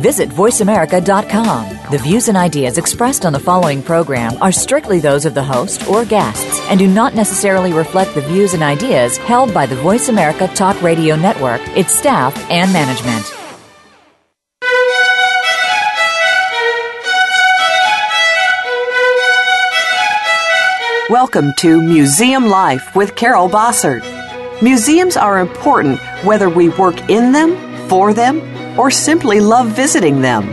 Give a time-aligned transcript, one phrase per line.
[0.00, 1.78] visit VoiceAmerica.com.
[1.90, 5.86] The views and ideas expressed on the following program are strictly those of the host
[5.88, 10.08] or guests and do not necessarily reflect the views and ideas held by the Voice
[10.08, 13.26] America Talk Radio Network, its staff, and management.
[21.10, 24.02] Welcome to Museum Life with Carol Bossert.
[24.62, 27.56] Museums are important whether we work in them,
[27.88, 28.40] for them,
[28.80, 30.44] or simply love visiting them.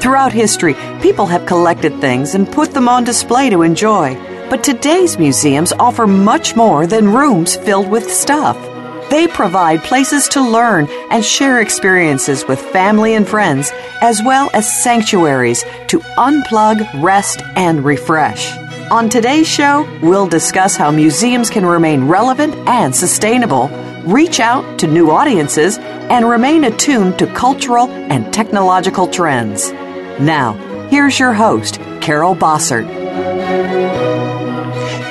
[0.00, 0.72] Throughout history,
[1.02, 4.14] people have collected things and put them on display to enjoy.
[4.48, 8.56] But today's museums offer much more than rooms filled with stuff.
[9.10, 13.70] They provide places to learn and share experiences with family and friends,
[14.00, 18.56] as well as sanctuaries to unplug, rest, and refresh.
[18.90, 23.68] On today's show, we'll discuss how museums can remain relevant and sustainable
[24.06, 29.72] reach out to new audiences, and remain attuned to cultural and technological trends.
[30.20, 30.52] Now,
[30.88, 32.86] here's your host, Carol Bossert.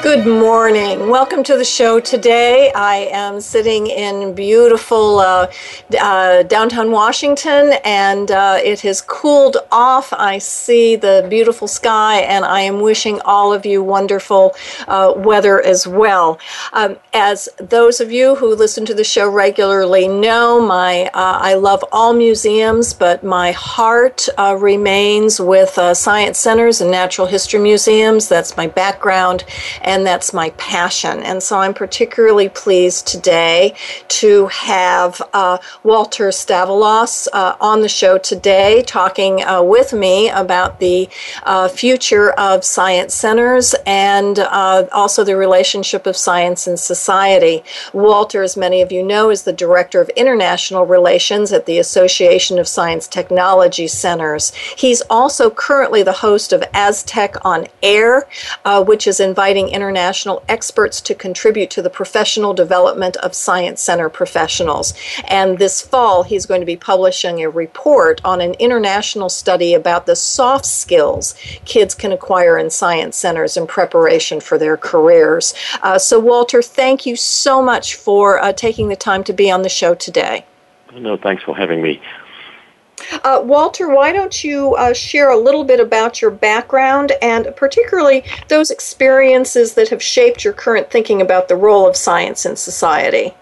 [0.05, 1.09] Good morning.
[1.09, 2.71] Welcome to the show today.
[2.75, 5.51] I am sitting in beautiful uh,
[5.99, 10.13] uh, downtown Washington and uh, it has cooled off.
[10.13, 14.53] I see the beautiful sky and I am wishing all of you wonderful
[14.87, 16.37] uh, weather as well.
[16.73, 21.55] Um, as those of you who listen to the show regularly know, my uh, I
[21.55, 28.29] love all museums, but my heart uh, remains with science centers and natural history museums.
[28.29, 29.43] That's my background.
[29.81, 31.21] And and that's my passion.
[31.23, 33.73] And so I'm particularly pleased today
[34.09, 40.81] to have uh, Walter Staveloz uh, on the show today talking uh, with me about
[40.81, 41.07] the
[41.43, 47.63] uh, future of science centers and uh, also the relationship of science and society.
[47.93, 52.59] Walter, as many of you know, is the Director of International Relations at the Association
[52.59, 54.53] of Science Technology Centers.
[54.77, 58.27] He's also currently the host of Aztec on Air,
[58.65, 63.81] uh, which is inviting international International experts to contribute to the professional development of Science
[63.83, 64.95] Center professionals.
[65.29, 70.07] And this fall, he's going to be publishing a report on an international study about
[70.07, 71.35] the soft skills
[71.65, 75.53] kids can acquire in science centers in preparation for their careers.
[75.83, 79.61] Uh, so, Walter, thank you so much for uh, taking the time to be on
[79.61, 80.45] the show today.
[80.95, 82.01] No, thanks for having me.
[83.23, 88.23] Uh, Walter, why don't you uh, share a little bit about your background and particularly
[88.47, 93.33] those experiences that have shaped your current thinking about the role of science in society?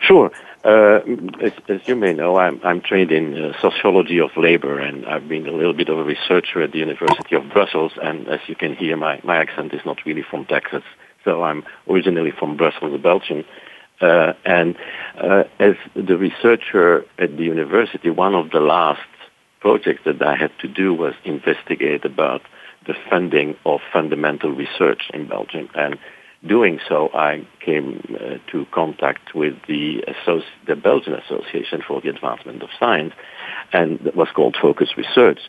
[0.00, 0.30] Sure.
[0.64, 1.00] Uh,
[1.42, 5.28] as, as, you may know, I'm, I'm trained in uh, sociology of labor, and I've
[5.28, 7.92] been a little bit of a researcher at the University of Brussels.
[8.02, 10.82] And as you can hear, my, my accent is not really from Texas,
[11.22, 13.44] so I'm originally from Brussels, Belgium.
[14.04, 14.76] Uh, and
[15.18, 19.00] uh, as the researcher at the university, one of the last
[19.60, 22.42] projects that I had to do was investigate about
[22.86, 25.70] the funding of fundamental research in Belgium.
[25.74, 25.96] And
[26.46, 27.88] doing so, I came
[28.20, 33.14] uh, to contact with the, Associ- the Belgian Association for the Advancement of Science,
[33.72, 35.40] and that was called Focus Research.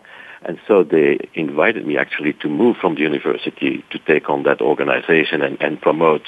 [0.44, 4.62] And so they invited me actually to move from the university to take on that
[4.62, 6.22] organization and, and promote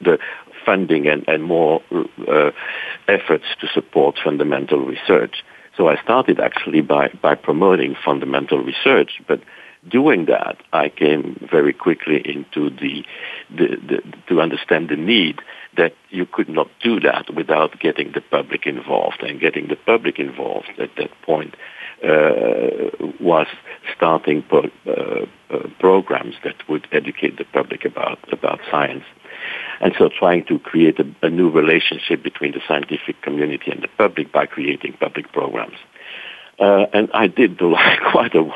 [0.00, 0.18] the
[0.64, 1.82] funding and, and more
[2.26, 2.50] uh,
[3.08, 5.44] efforts to support fundamental research.
[5.76, 9.40] So I started actually by, by promoting fundamental research, but
[9.88, 13.04] doing that, I came very quickly into the,
[13.50, 15.40] the, the, to understand the need
[15.76, 20.18] that you could not do that without getting the public involved, and getting the public
[20.20, 21.54] involved at that point
[22.04, 23.46] uh, was
[23.96, 29.04] starting pro- uh, uh, programs that would educate the public about about science
[29.80, 33.88] and so trying to create a, a new relationship between the scientific community and the
[33.96, 35.76] public by creating public programs.
[36.58, 38.50] Uh, and I did do like quite a,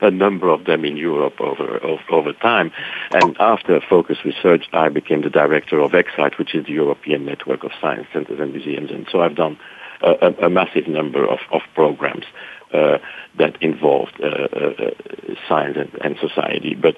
[0.00, 2.72] a number of them in Europe over, over, over time.
[3.12, 7.62] And after Focus Research, I became the director of Ecsite, which is the European Network
[7.64, 8.90] of Science Centers and Museums.
[8.90, 9.58] And so I've done
[10.02, 12.24] a, a massive number of, of programs.
[12.72, 12.98] Uh,
[13.38, 14.90] that involved uh, uh,
[15.48, 16.74] science and, and, society.
[16.74, 16.96] But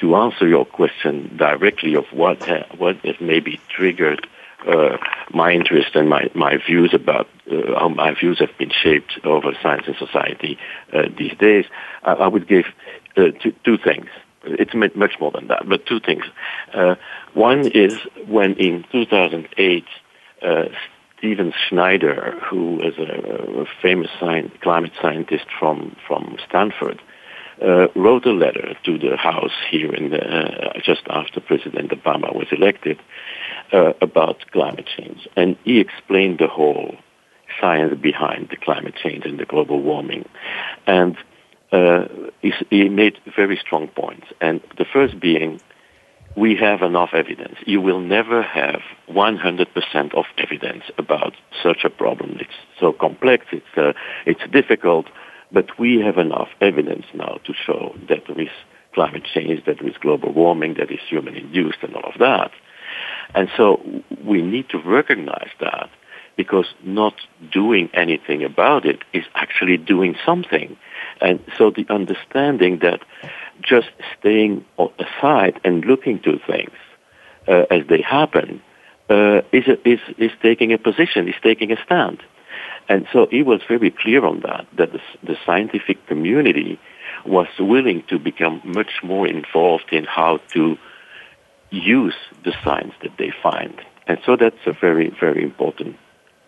[0.00, 4.26] to answer your question directly of what ha- what has maybe triggered
[4.66, 4.96] uh,
[5.32, 9.52] my interest and my, my views about uh, how my views have been shaped over
[9.62, 10.58] science and society
[10.92, 11.66] uh, these days,
[12.02, 12.64] I, I would give
[13.14, 13.32] two,
[13.64, 14.06] two, things.
[14.42, 16.24] It's much more than that, but two things.
[17.32, 17.94] one is
[18.26, 19.84] when in 2008,
[21.26, 27.02] Stephen Schneider, who is a, a famous science, climate scientist from, from Stanford,
[27.60, 32.32] uh, wrote a letter to the House here in the, uh, just after President Obama
[32.32, 33.00] was elected
[33.72, 35.26] uh, about climate change.
[35.36, 36.94] And he explained the whole
[37.60, 40.28] science behind the climate change and the global warming.
[40.86, 41.16] And
[41.72, 42.04] uh,
[42.40, 44.28] he, he made very strong points.
[44.40, 45.60] And the first being
[46.36, 47.56] we have enough evidence.
[47.66, 52.36] You will never have 100% of evidence about such a problem.
[52.38, 53.94] It's so complex, it's, uh,
[54.26, 55.06] it's difficult,
[55.50, 58.50] but we have enough evidence now to show that there is
[58.92, 62.50] climate change, that there is global warming, that is human-induced and all of that.
[63.34, 63.80] And so
[64.22, 65.88] we need to recognize that
[66.36, 67.14] because not
[67.50, 70.76] doing anything about it is actually doing something.
[71.18, 73.00] And so the understanding that
[73.62, 73.88] just
[74.18, 76.72] staying aside and looking to things
[77.48, 78.62] uh, as they happen
[79.08, 82.22] uh, is, is, is taking a position, is taking a stand.
[82.88, 86.78] And so he was very clear on that, that the, the scientific community
[87.24, 90.76] was willing to become much more involved in how to
[91.70, 92.14] use
[92.44, 93.80] the science that they find.
[94.06, 95.96] And so that's a very, very important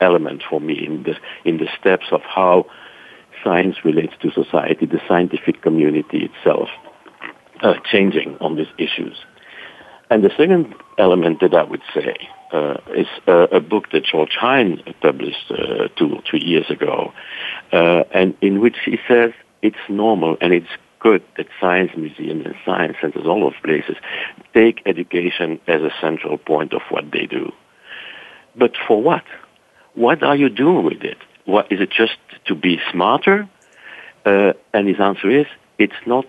[0.01, 2.67] element for me in the, in the steps of how
[3.43, 6.69] science relates to society, the scientific community itself
[7.61, 9.17] uh, changing on these issues.
[10.11, 12.17] And the second element that I would say
[12.53, 17.13] uh, is uh, a book that George Hein published uh, two, three years ago,
[17.73, 20.71] uh, and in which he says it's normal and it's
[21.01, 23.97] good that science museums and science centers all over places
[24.55, 27.53] take education as a central point of what they do.
[28.57, 29.25] But for what?
[29.95, 31.19] What are you doing with it?
[31.45, 32.17] What, is it just
[32.47, 33.49] to be smarter?
[34.25, 35.47] Uh, and his answer is,
[35.79, 36.25] it's not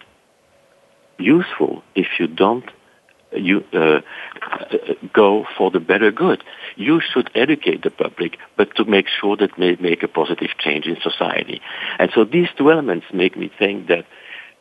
[1.19, 2.65] useful if you don't
[3.31, 4.01] you uh, uh,
[5.13, 6.43] go for the better good.
[6.75, 10.87] You should educate the public, but to make sure that may make a positive change
[10.87, 11.61] in society.
[11.99, 14.05] And so these two elements make me think that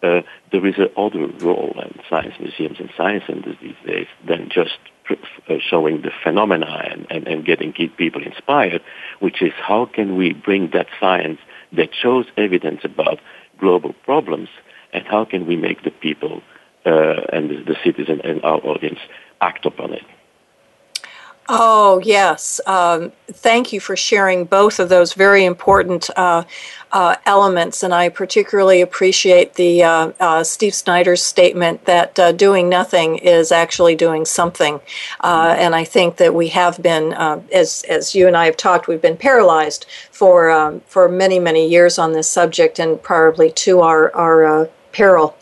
[0.02, 0.20] uh,
[0.52, 4.76] there is other role in science museums and science centers these days than just
[5.08, 5.14] uh,
[5.70, 8.82] showing the phenomena and, and, and getting people inspired,
[9.20, 11.40] which is how can we bring that science
[11.72, 13.18] that shows evidence about
[13.58, 14.50] global problems
[14.92, 16.42] and how can we make the people
[16.86, 19.00] uh, and the, the citizen and our audience
[19.40, 20.04] act upon it.
[21.50, 22.60] Oh, yes.
[22.66, 26.44] Um, thank you for sharing both of those very important uh,
[26.92, 27.82] uh, elements.
[27.82, 33.50] And I particularly appreciate the uh, uh Steve Schneider's statement that uh, doing nothing is
[33.50, 34.78] actually doing something.
[35.20, 38.86] Uh, and I think that we have been, as, as you and I have talked,
[38.86, 43.80] we've been paralyzed for, um, for many, many years on this subject and probably to
[43.80, 44.68] our, our
[44.98, 45.34] peril.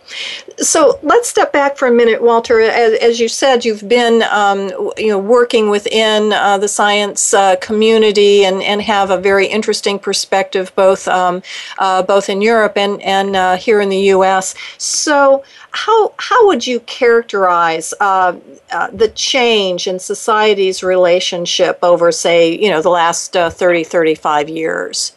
[0.59, 2.61] So let's step back for a minute, Walter.
[2.61, 4.69] As, as you said, you've been um,
[4.99, 9.99] you know working within uh, the science uh, community and, and have a very interesting
[9.99, 11.43] perspective both um,
[11.79, 14.55] uh, both in Europe and and uh, here in the U.S.
[14.79, 15.43] So
[15.73, 18.35] how how would you characterize uh,
[18.71, 24.49] uh, the change in society's relationship over, say, you know, the last uh, 30, 35
[24.51, 25.13] years?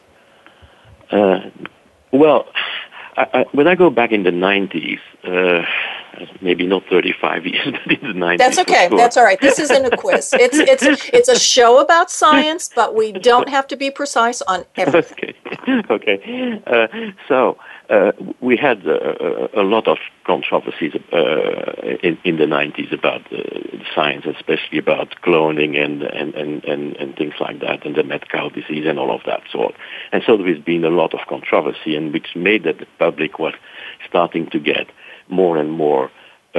[2.11, 2.41] well
[3.19, 5.65] I, I, when I go back in the 90s, uh,
[6.39, 8.37] maybe not 35 years, but in the 90s.
[8.37, 8.87] That's okay.
[8.87, 8.97] Sure.
[8.97, 9.39] That's all right.
[9.41, 10.31] This isn't a quiz.
[10.33, 14.65] It's, it's, it's a show about science, but we don't have to be precise on
[14.75, 15.33] everything.
[15.69, 15.83] Okay.
[15.89, 16.63] Okay.
[16.65, 16.87] Uh,
[17.27, 17.55] so
[17.89, 21.71] uh, we had uh, a lot of controversies uh,
[22.03, 23.37] in, in, the 90s about uh,
[23.95, 28.29] science, especially about cloning and, and, and, and, and things like that, and the mad
[28.29, 29.73] cow disease and all of that sort.
[30.11, 33.39] And so there has been a lot of controversy, and which made that the public
[33.39, 33.55] was
[34.07, 34.85] starting to get
[35.27, 36.11] more and more
[36.55, 36.57] uh,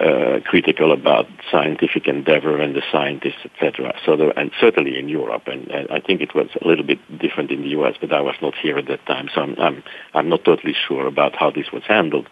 [0.00, 3.94] uh, critical about scientific endeavor and the scientists, etc.
[4.04, 7.52] So, and certainly in Europe, and, and, I think it was a little bit different
[7.52, 10.28] in the U.S., but I was not here at that time, so I'm I'm, I'm
[10.28, 12.28] not totally sure about how this was handled.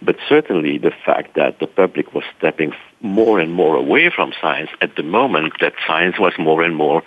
[0.00, 4.70] But certainly, the fact that the public was stepping more and more away from science
[4.80, 7.02] at the moment that science was more and more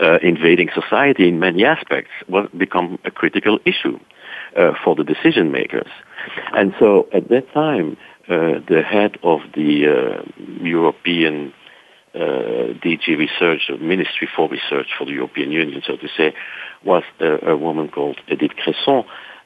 [0.00, 3.98] uh, invading society in many aspects was become a critical issue
[4.54, 5.90] uh, for the decision makers.
[6.54, 7.96] And so at that time,
[8.28, 10.22] uh, the head of the uh,
[10.62, 11.52] European
[12.14, 12.18] uh,
[12.82, 16.32] DG Research, Ministry for Research for the European Union, so to say,
[16.84, 19.02] was a, uh, a woman called Edith Cresson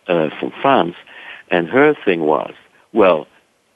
[0.09, 0.95] uh, from France.
[1.51, 2.53] And her thing was,
[2.93, 3.27] well,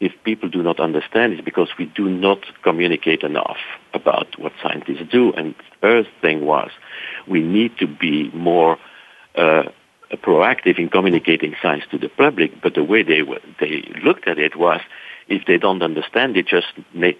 [0.00, 3.57] if people do not understand, it's because we do not communicate enough
[3.95, 5.33] about what scientists do.
[5.33, 6.71] And her thing was,
[7.26, 8.76] we need to be more
[9.35, 9.62] uh,
[10.17, 13.23] proactive in communicating science to the public, but the way they,
[13.61, 14.81] they looked at it was
[15.29, 16.67] if they don't understand it, just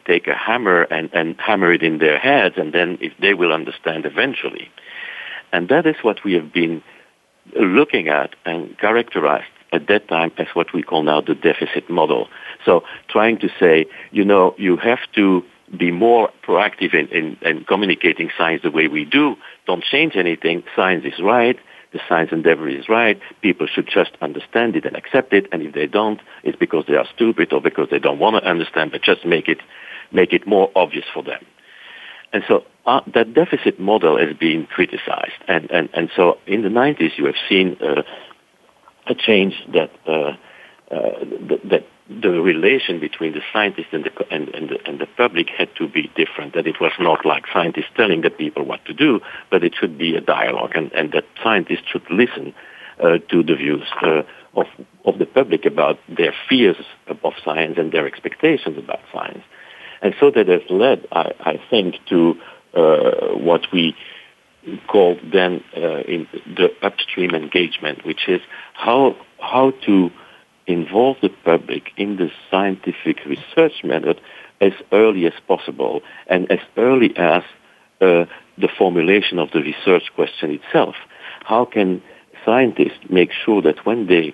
[0.04, 3.52] take a hammer and, and hammer it in their heads, and then if they will
[3.52, 4.68] understand eventually.
[5.52, 6.82] And that is what we have been
[7.59, 12.28] looking at and characterized at that time as what we call now the deficit model.
[12.64, 15.44] So trying to say, you know, you have to
[15.76, 19.37] be more proactive in, in, in communicating science the way we do.
[19.68, 20.64] Don't change anything.
[20.75, 21.56] Science is right
[21.92, 23.20] the science endeavor is right.
[23.42, 25.47] People should just understand it and accept it.
[25.52, 28.49] And if they don't, it's because they are stupid or because they don't want to
[28.49, 29.59] understand, but just make it,
[30.12, 31.44] make it more obvious for them.
[32.32, 35.32] And so uh, that deficit model has been criticized.
[35.49, 38.02] And, and, and so in the 90s, you have seen uh,
[39.09, 40.37] a change that, uh,
[40.94, 41.18] uh
[41.49, 45.48] that, that the relation between the scientists and the, and, and, the, and the public
[45.48, 48.92] had to be different, that it was not like scientists telling the people what to
[48.92, 52.52] do, but it should be a dialogue and, and that scientists should listen
[52.98, 54.22] uh, to the views uh,
[54.56, 54.66] of,
[55.04, 56.76] of the public about their fears
[57.06, 59.44] of science and their expectations about science.
[60.02, 62.34] And so that has led, I, I think, to
[62.74, 63.94] uh, what we
[64.88, 66.26] called then uh, in
[66.56, 68.40] the upstream engagement, which is
[68.74, 70.10] how, how to
[70.70, 74.20] involve the public in the scientific research method
[74.60, 77.42] as early as possible and as early as
[78.00, 78.24] uh,
[78.58, 80.94] the formulation of the research question itself.
[81.44, 82.00] How can
[82.44, 84.32] scientists make sure that when they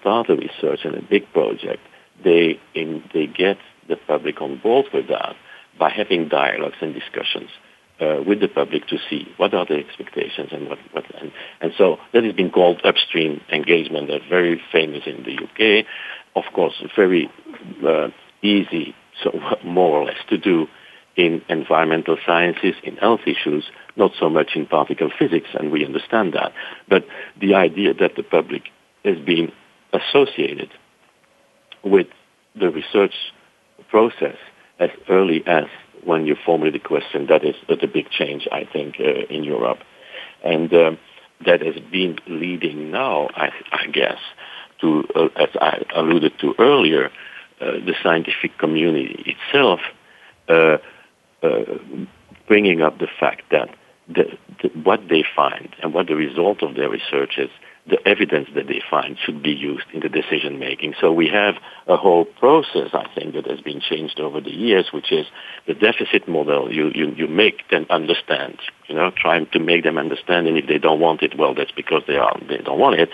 [0.00, 1.80] start a research and a big project,
[2.22, 5.36] they, in, they get the public on board with that
[5.78, 7.50] by having dialogues and discussions
[8.00, 11.72] uh, with the public to see what are the expectations and what, what and, and
[11.78, 14.08] so that has been called upstream engagement.
[14.08, 15.86] They're very famous in the UK,
[16.34, 17.30] of course, very
[17.86, 18.08] uh,
[18.42, 19.30] easy, so
[19.64, 20.66] more or less to do
[21.16, 26.32] in environmental sciences, in health issues, not so much in particle physics, and we understand
[26.32, 26.52] that.
[26.88, 27.04] But
[27.40, 28.64] the idea that the public
[29.04, 29.52] is being
[29.92, 30.70] associated
[31.84, 32.08] with
[32.58, 33.14] the research
[33.90, 34.34] process
[34.80, 35.66] as early as
[36.04, 39.78] when you formulate the question, that is the big change, I think, uh, in Europe.
[40.42, 40.98] And um,
[41.44, 44.18] that has been leading now, I, I guess,
[44.80, 47.06] to, uh, as I alluded to earlier,
[47.60, 49.80] uh, the scientific community itself
[50.48, 50.76] uh,
[51.42, 51.56] uh,
[52.46, 53.74] bringing up the fact that
[54.08, 57.48] the, the, what they find and what the result of their research is
[57.86, 60.94] the evidence that they find should be used in the decision making.
[61.00, 64.90] So we have a whole process, I think, that has been changed over the years,
[64.90, 65.26] which is
[65.66, 66.72] the deficit model.
[66.72, 70.46] You, you, you make them understand, you know, trying to make them understand.
[70.46, 73.10] And if they don't want it, well, that's because they, are, they don't want it.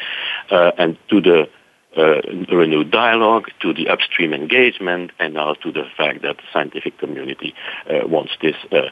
[0.49, 1.49] Uh, and to the
[1.97, 2.21] uh,
[2.55, 7.57] renewed dialogue, to the upstream engagement, and now to the fact that the scientific community
[7.89, 8.83] uh, wants this uh,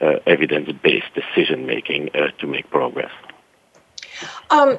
[0.00, 3.10] uh evidence-based decision-making uh, to make progress.
[4.50, 4.78] Um,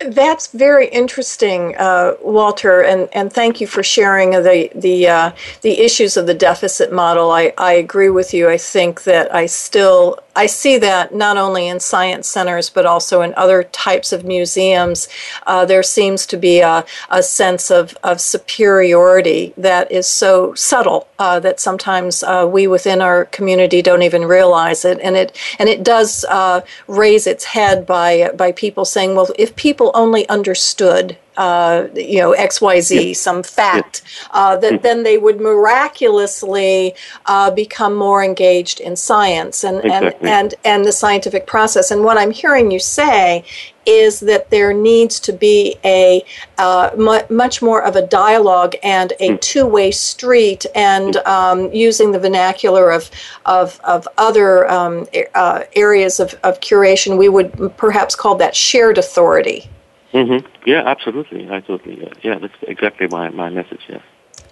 [0.00, 5.80] that's very interesting, uh, Walter, and, and thank you for sharing the the uh, the
[5.80, 7.30] issues of the deficit model.
[7.30, 8.48] I, I agree with you.
[8.48, 13.20] I think that I still I see that not only in science centers but also
[13.20, 15.06] in other types of museums.
[15.46, 21.08] Uh, there seems to be a, a sense of, of superiority that is so subtle
[21.18, 25.68] uh, that sometimes uh, we within our community don't even realize it, and it and
[25.68, 30.28] it does uh, raise its head by by people saying, well, if people people only
[30.28, 33.12] understood uh, you know xyz yeah.
[33.14, 34.82] some fact uh, that mm-hmm.
[34.82, 36.92] then they would miraculously
[37.26, 40.28] uh, become more engaged in science and, exactly.
[40.28, 43.42] and, and and the scientific process and what i'm hearing you say
[43.86, 46.22] is that there needs to be a
[46.58, 49.40] uh, mu- much more of a dialogue and a mm.
[49.40, 51.30] two-way street and hmm.
[51.36, 53.08] um, using the vernacular of
[53.46, 58.98] of, of other um, uh, areas of, of curation we would perhaps call that shared
[58.98, 59.66] authority
[60.12, 60.46] Mm-hmm.
[60.66, 61.50] Yeah, absolutely.
[61.50, 62.00] I totally.
[62.02, 62.08] Yeah.
[62.22, 63.80] yeah, that's exactly my, my message.
[63.88, 64.00] Yeah.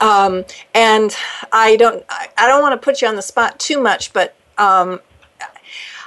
[0.01, 1.17] Um, and
[1.53, 4.37] I don't I, I don't want to put you on the spot too much, but
[4.57, 5.01] um,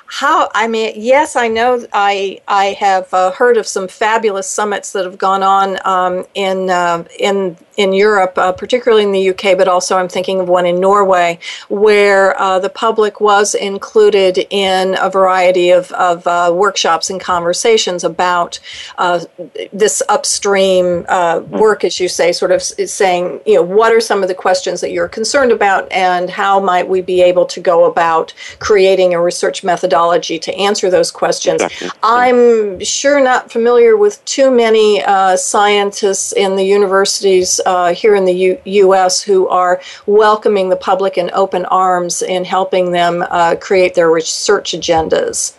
[0.05, 4.93] how I mean, yes, I know I I have uh, heard of some fabulous summits
[4.93, 9.57] that have gone on um, in uh, in in Europe, uh, particularly in the UK,
[9.57, 14.95] but also I'm thinking of one in Norway, where uh, the public was included in
[14.99, 18.59] a variety of, of uh, workshops and conversations about
[18.97, 19.21] uh,
[19.71, 24.21] this upstream uh, work, as you say, sort of saying, you know, what are some
[24.21, 27.85] of the questions that you're concerned about and how might we be able to go
[27.85, 31.61] about creating a research methodology to answer those questions.
[31.61, 31.89] Exactly.
[32.03, 38.25] I'm sure not familiar with too many uh, scientists in the universities uh, here in
[38.25, 39.21] the U- U.S.
[39.21, 44.71] who are welcoming the public in open arms and helping them uh, create their research
[44.71, 45.55] agendas.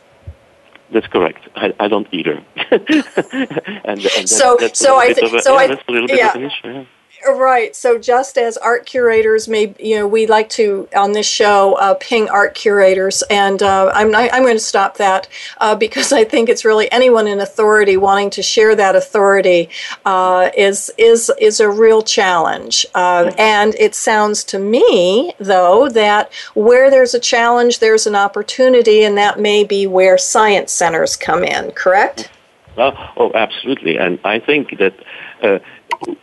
[0.91, 1.49] That's correct.
[1.57, 2.33] I, I don't either.
[2.55, 5.79] and, and that, so, so I, th- so I,
[6.11, 6.37] yeah.
[6.37, 6.85] Issue, yeah.
[7.29, 7.77] Right.
[7.77, 11.95] So just as art curators may, you know, we like to on this show uh,
[11.95, 15.29] ping art curators, and uh, I'm I, am going to stop that
[15.61, 19.69] uh, because I think it's really anyone in authority wanting to share that authority
[20.05, 22.87] uh, is is is a real challenge.
[22.95, 29.05] Um, and it sounds to me though that where there's a challenge, there's an opportunity,
[29.05, 31.71] and that may be where science centers come in.
[31.73, 32.31] Correct?
[32.77, 33.97] Oh, oh absolutely.
[33.97, 34.95] And I think that.
[35.41, 35.59] Uh,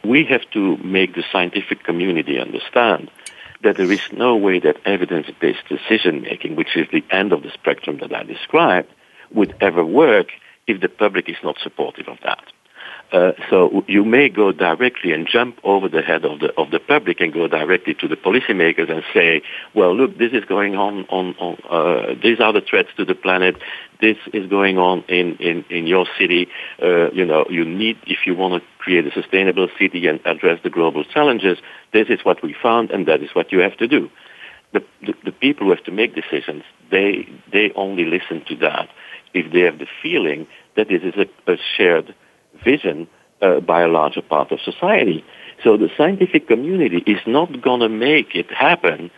[0.03, 3.09] we have to make the scientific community understand
[3.63, 7.51] that there is no way that evidence-based decision making, which is the end of the
[7.51, 8.88] spectrum that I described,
[9.31, 10.27] would ever work
[10.65, 12.43] if the public is not supportive of that.
[13.12, 16.79] Uh, so you may go directly and jump over the head of the of the
[16.79, 19.41] public and go directly to the policymakers and say,
[19.74, 23.15] "Well, look, this is going on on, on uh, these are the threats to the
[23.15, 23.55] planet.
[24.00, 26.50] This is going on in in in your city.
[26.79, 30.60] Uh, you know, you need if you want to create a sustainable city and address
[30.63, 31.60] the global challenges.
[31.93, 34.10] This is what we found, and that is what you have to do.
[34.74, 38.89] The, the, the people who have to make decisions, they, they only listen to that
[39.36, 42.15] if they have the feeling that this is a, a shared
[42.65, 43.08] vision
[43.43, 45.24] uh, by a larger part of society.
[45.63, 49.12] So the scientific community is not going to make it happen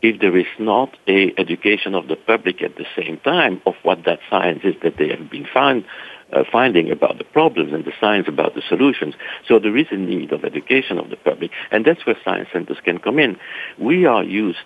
[0.00, 4.04] if there is not a education of the public at the same time of what
[4.06, 5.84] that science is that they have been found
[6.32, 9.14] uh, finding about the problems and the science about the solutions.
[9.46, 12.78] So there is a need of education of the public, and that's where science centers
[12.84, 13.36] can come in.
[13.78, 14.58] We are used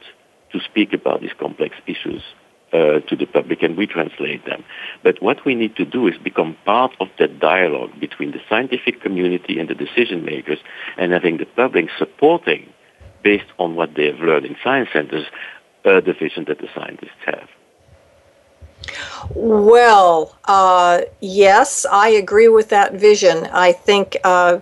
[0.52, 2.23] to speak about these complex issues.
[2.73, 4.64] Uh, to the public and we translate them.
[5.02, 9.02] But what we need to do is become part of that dialogue between the scientific
[9.02, 10.59] community and the decision makers
[10.97, 12.73] and having the public supporting
[13.23, 15.26] based on what they have learned in science centers,
[15.85, 17.47] uh, the vision that the scientists have.
[19.35, 23.47] Well, uh, yes, I agree with that vision.
[23.47, 24.59] I think uh,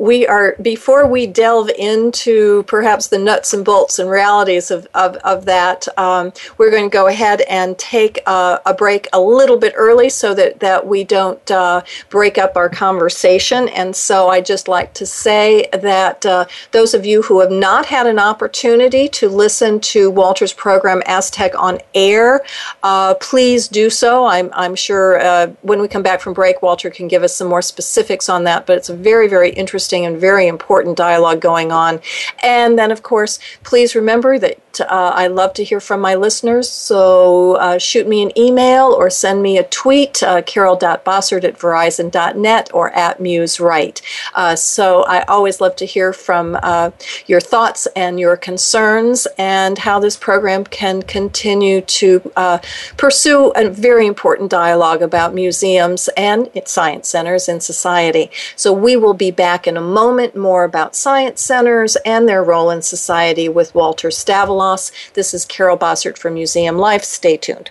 [0.00, 5.16] we are before we delve into perhaps the nuts and bolts and realities of, of,
[5.16, 9.58] of that um, we're going to go ahead and take a, a, break a little
[9.58, 14.40] bit early so that, that we don't uh, break up our conversation and so i
[14.40, 19.06] just like to say that uh, those of you who have not had an opportunity
[19.06, 22.40] to listen to walter's program aztec on air
[22.82, 26.88] uh, please do so i'm, I'm sure uh, when we come back from break walter
[26.88, 30.06] can give us some more specifics on that but it's a very very interesting interesting
[30.06, 32.00] and very important dialogue going on.
[32.42, 36.70] And then, of course, please remember that uh, I love to hear from my listeners.
[36.70, 42.70] So uh, shoot me an email or send me a tweet, uh, carol.bossert at verizon.net
[42.72, 44.00] or at musewrite.
[44.34, 46.92] Uh, so I always love to hear from uh,
[47.26, 52.58] your thoughts and your concerns and how this program can continue to uh,
[52.96, 58.30] pursue a very important dialogue about museums and science centers in society.
[58.54, 62.68] So we will be back in a moment more about science centers and their role
[62.70, 64.92] in society with Walter Staveloz.
[65.14, 67.02] This is Carol Bossert from Museum Life.
[67.04, 67.70] Stay tuned.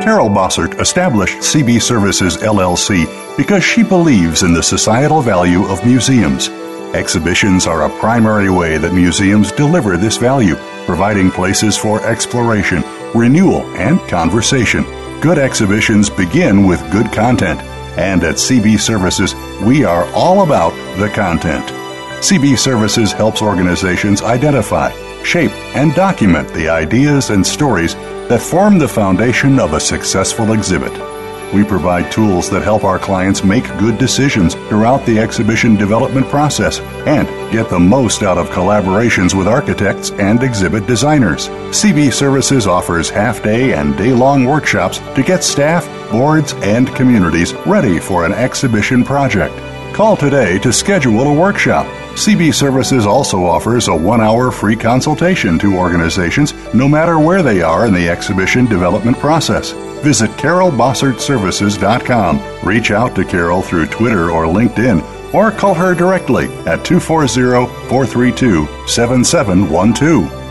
[0.00, 3.04] Carol Bossert established CB Services LLC
[3.36, 6.48] because she believes in the societal value of museums.
[6.94, 13.62] Exhibitions are a primary way that museums deliver this value, providing places for exploration, renewal,
[13.78, 14.84] and conversation.
[15.20, 17.60] Good exhibitions begin with good content,
[17.98, 21.64] and at CB Services, we are all about the content.
[22.22, 24.90] CB Services helps organizations identify,
[25.22, 27.94] shape, and document the ideas and stories
[28.28, 30.92] that form the foundation of a successful exhibit.
[31.52, 36.80] We provide tools that help our clients make good decisions throughout the exhibition development process
[37.06, 41.48] and get the most out of collaborations with architects and exhibit designers.
[41.76, 47.52] CB Services offers half day and day long workshops to get staff, boards, and communities
[47.66, 49.54] ready for an exhibition project.
[49.94, 55.58] Call today to schedule a workshop CB Services also offers a one hour free consultation
[55.58, 59.70] to organizations, no matter where they are in the exhibition development process.
[60.04, 62.66] Visit CarolBossertServices.com.
[62.68, 68.68] Reach out to Carol through Twitter or LinkedIn, or call her directly at 240 432
[68.86, 70.42] 7712.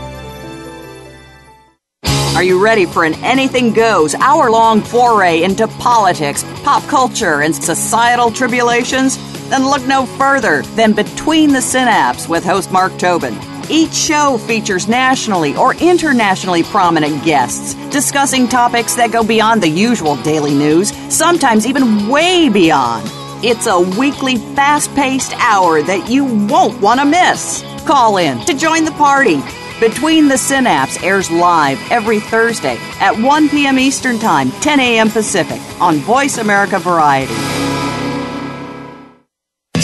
[2.34, 7.54] Are you ready for an anything goes hour long foray into politics, pop culture, and
[7.54, 9.16] societal tribulations?
[9.52, 13.38] Then look no further than Between the Synapse with host Mark Tobin.
[13.68, 20.16] Each show features nationally or internationally prominent guests discussing topics that go beyond the usual
[20.22, 23.04] daily news, sometimes even way beyond.
[23.44, 27.62] It's a weekly fast paced hour that you won't want to miss.
[27.84, 29.38] Call in to join the party.
[29.80, 33.78] Between the Synapse airs live every Thursday at 1 p.m.
[33.78, 35.10] Eastern Time, 10 a.m.
[35.10, 37.34] Pacific on Voice America Variety.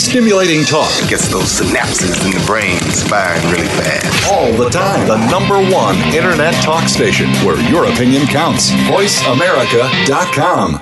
[0.08, 2.78] Stimulating talk it gets those synapses in the brain
[3.10, 4.32] firing really fast.
[4.32, 5.06] All the time.
[5.06, 8.70] The number one internet talk station where your opinion counts.
[8.88, 10.80] VoiceAmerica.com.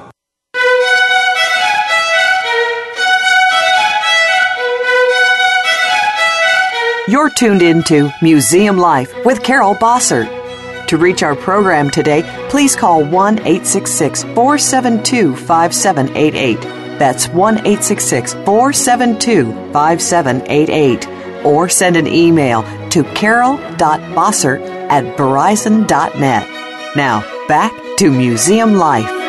[7.09, 10.29] You're tuned into Museum Life with Carol Bossert.
[10.87, 16.86] To reach our program today, please call 1 472 5788.
[16.99, 21.45] That's 1 472 5788.
[21.45, 26.97] Or send an email to carol.bossert at verizon.net.
[26.97, 29.26] Now, back to museum life.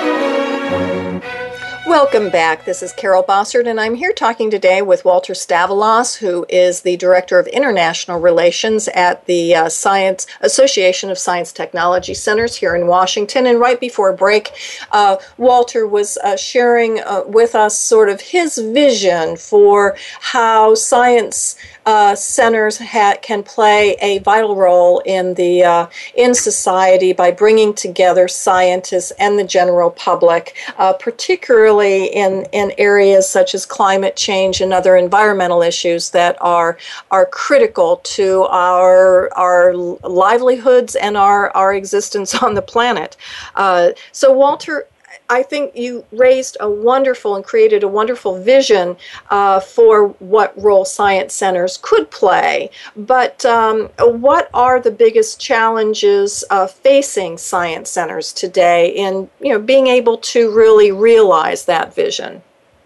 [1.88, 2.66] Welcome back.
[2.66, 6.98] This is Carol Bossert, and I'm here talking today with Walter Staveloz, who is the
[6.98, 12.88] Director of International Relations at the uh, Science Association of Science Technology Centers here in
[12.88, 13.46] Washington.
[13.46, 14.52] And right before break,
[14.92, 21.56] uh, Walter was uh, sharing uh, with us sort of his vision for how science
[21.88, 27.74] uh, centers ha- can play a vital role in the uh, in society by bringing
[27.74, 34.60] together scientists and the general public, uh, particularly in in areas such as climate change
[34.60, 36.78] and other environmental issues that are
[37.10, 39.74] are critical to our our
[40.04, 43.16] livelihoods and our our existence on the planet.
[43.56, 44.88] Uh, so Walter
[45.30, 48.96] I think you raised a wonderful and created a wonderful vision
[49.30, 52.70] uh, for what role science centers could play.
[52.96, 59.60] But um, what are the biggest challenges uh, facing science centers today in you know
[59.60, 62.42] being able to really realize that vision?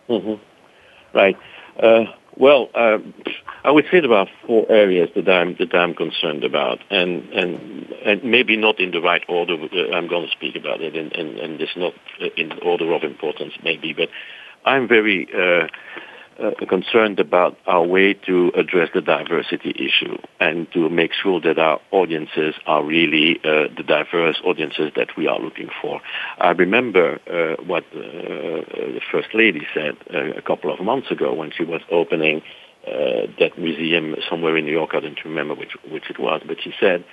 [0.10, 0.34] Mm-hmm.
[1.14, 1.38] Right.
[1.80, 2.04] Uh,
[2.42, 2.98] well, uh,
[3.64, 7.86] I would say there are four areas that I'm that I'm concerned about, and and
[8.04, 9.54] and maybe not in the right order.
[9.54, 12.92] Uh, I'm going to speak about it, and and and it's not uh, in order
[12.96, 13.94] of importance, maybe.
[13.94, 14.10] But
[14.66, 15.68] I'm very uh,
[16.42, 21.58] uh, concerned about our way to address the diversity issue and to make sure that
[21.60, 26.02] our audiences are really uh, the diverse audiences that we are looking for.
[26.40, 31.34] I remember uh, what uh, the First Lady said uh, a couple of months ago
[31.34, 32.42] when she was opening
[32.88, 34.92] uh, that museum somewhere in New York.
[34.94, 37.04] I don't remember which, which it was, but she said,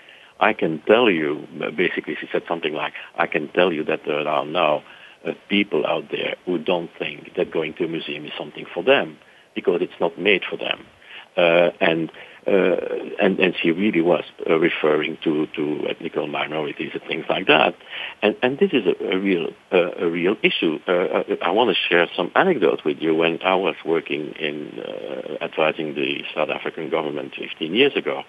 [0.41, 4.27] I can tell you, basically she said something like, I can tell you that there
[4.27, 4.85] are now
[5.27, 8.83] uh, people out there who don't think that going to a museum is something for
[8.83, 9.17] them
[9.55, 10.87] because it's not made for them.
[11.37, 12.11] Uh, and,
[12.49, 12.77] uh,
[13.21, 17.77] and, and she really was uh, referring to, to ethnical minorities and things like that.
[18.23, 20.81] And, and this is a, a real, uh, a real issue.
[20.87, 23.15] Uh, I want to share some anecdote with you.
[23.15, 24.81] When I was working in
[25.41, 28.23] advising the South African government 15 years ago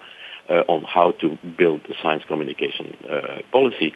[0.48, 2.96] on how to build the science communication
[3.52, 3.94] policy,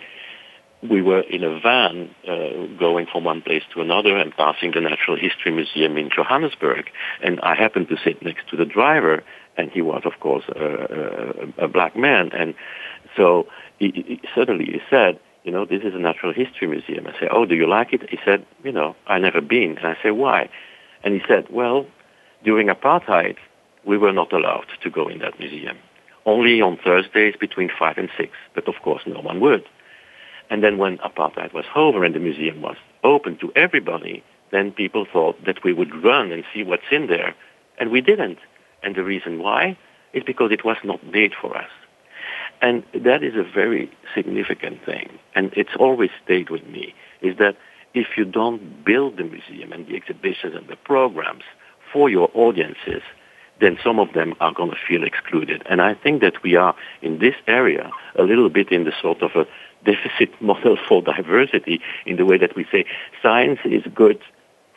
[0.89, 4.81] we were in a van uh, going from one place to another and passing the
[4.81, 6.91] Natural History Museum in Johannesburg.
[7.23, 9.23] And I happened to sit next to the driver,
[9.57, 12.31] and he was, of course, a, a, a black man.
[12.33, 12.55] And
[13.17, 13.47] so
[13.79, 17.07] he, he, suddenly he said, you know, this is a Natural History Museum.
[17.07, 18.09] I said, oh, do you like it?
[18.11, 19.79] He said, you know, I've never been.
[19.79, 20.51] And I said, why?
[21.03, 21.87] And he said, well,
[22.43, 23.37] during apartheid,
[23.87, 25.77] we were not allowed to go in that museum.
[26.27, 28.33] Only on Thursdays between 5 and 6.
[28.55, 29.65] But of course, no one would.
[30.51, 35.07] And then when apartheid was over and the museum was open to everybody, then people
[35.11, 37.35] thought that we would run and see what's in there.
[37.79, 38.39] And we didn't.
[38.83, 39.79] And the reason why
[40.13, 41.71] is because it was not made for us.
[42.63, 45.19] And that is a very significant thing.
[45.35, 47.57] And it's always stayed with me, is that
[47.95, 51.43] if you don't build the museum and the exhibitions and the programs
[51.93, 53.03] for your audiences,
[53.61, 55.63] then some of them are going to feel excluded.
[55.69, 59.23] And I think that we are in this area a little bit in the sort
[59.23, 59.47] of a
[59.85, 62.85] deficit model for diversity in the way that we say
[63.23, 64.21] science is good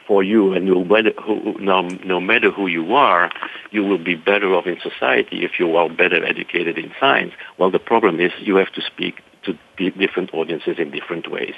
[0.08, 1.82] for you, and no matter who, no,
[2.14, 3.30] no matter who you are,
[3.72, 7.34] you will be better off in society if you are better educated in science.
[7.58, 9.60] Well, the problem is you have to speak to
[9.98, 11.56] different audiences in different ways,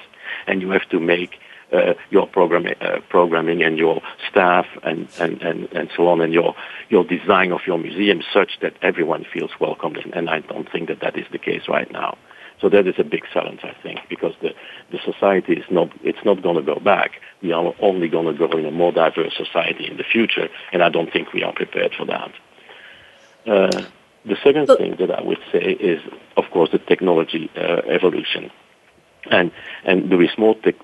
[0.47, 1.35] and you have to make
[1.71, 6.33] uh, your program, uh, programming and your staff and, and, and, and so on and
[6.33, 6.55] your,
[6.89, 9.97] your design of your museum such that everyone feels welcomed.
[9.97, 12.17] And, and I don't think that that is the case right now.
[12.61, 14.53] So that is a big challenge, I think, because the,
[14.91, 17.21] the society is not, it's not going to go back.
[17.41, 20.83] We are only going to grow in a more diverse society in the future, and
[20.83, 22.31] I don't think we are prepared for that.
[23.47, 23.83] Uh,
[24.25, 26.01] the second thing that I would say is,
[26.35, 28.51] of course, the technology uh, evolution.
[29.31, 29.51] And,
[29.85, 30.75] and there is more tech,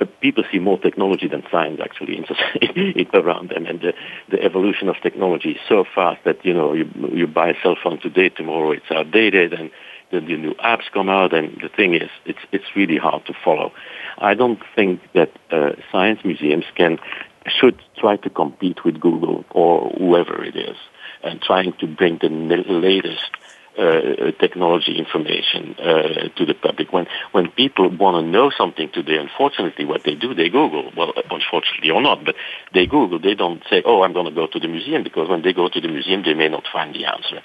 [0.00, 3.94] uh, people see more technology than science actually in society around them, and the,
[4.30, 7.76] the, evolution of technology is so fast that you know you, you buy a cell
[7.80, 9.70] phone today, tomorrow it's outdated, and
[10.10, 13.34] the, the new apps come out, and the thing is, it's it's really hard to
[13.44, 13.72] follow.
[14.18, 16.98] I don't think that uh, science museums can
[17.46, 20.76] should try to compete with Google or whoever it is,
[21.22, 23.30] and trying to bring the latest
[23.78, 26.92] uh, technology information uh, to the public.
[26.92, 30.90] When when people want to know something today, unfortunately, what they do, they Google.
[30.96, 32.34] Well, unfortunately or not, but
[32.72, 33.18] they Google.
[33.18, 35.68] They don't say, "Oh, I'm going to go to the museum," because when they go
[35.68, 37.42] to the museum, they may not find the answer.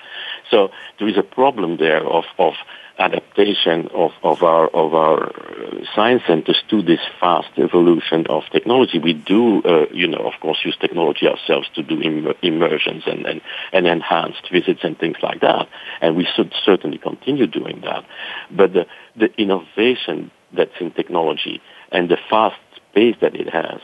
[0.49, 2.53] So there is a problem there of, of
[2.99, 8.99] adaptation of, of our of our uh, science centers to this fast evolution of technology.
[8.99, 13.25] We do, uh, you know, of course, use technology ourselves to do Im- immersions and,
[13.25, 15.67] and, and enhanced visits and things like that,
[16.01, 18.05] and we should certainly continue doing that.
[18.51, 22.59] But the, the innovation that's in technology and the fast
[22.93, 23.79] pace that it has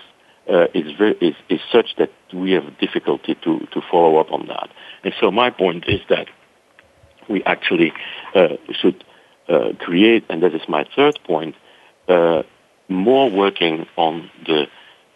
[0.48, 4.46] uh, is, very, is is such that we have difficulty to to follow up on
[4.48, 4.70] that.
[5.04, 6.28] And so my point is that
[7.30, 7.94] we actually
[8.36, 9.04] uh, should
[9.48, 11.56] uh, create, and that is my third point,
[12.08, 12.44] uh,
[12.90, 14.68] more working on the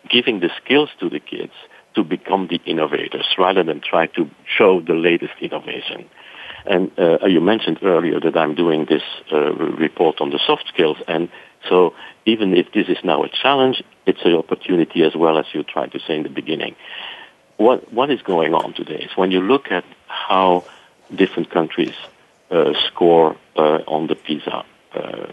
[0.10, 1.54] giving the skills to the kids
[1.95, 6.06] to become the innovators rather than try to show the latest innovation.
[6.65, 10.97] And uh, you mentioned earlier that I'm doing this uh, report on the soft skills.
[11.08, 11.30] And
[11.69, 11.93] so
[12.26, 15.91] even if this is now a challenge, it's an opportunity as well as you tried
[15.93, 16.76] to say in the beginning.
[17.58, 20.63] What, what is going on today is when you look at how
[21.15, 21.93] different countries
[22.52, 25.26] uh, score uh, on the PISA uh,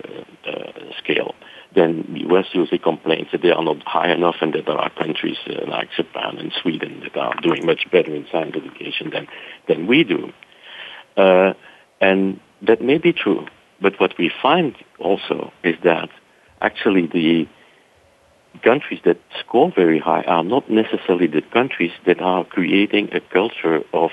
[0.98, 1.34] scale.
[1.72, 2.46] Then the U.S.
[2.52, 5.36] usually complains that they are not high enough and that there are countries
[5.68, 9.28] like Japan and Sweden that are doing much better in science education than,
[9.68, 10.32] than we do.
[12.00, 13.46] and that may be true,
[13.80, 16.10] but what we find also is that
[16.60, 17.48] actually the
[18.62, 23.82] countries that score very high are not necessarily the countries that are creating a culture
[23.92, 24.10] of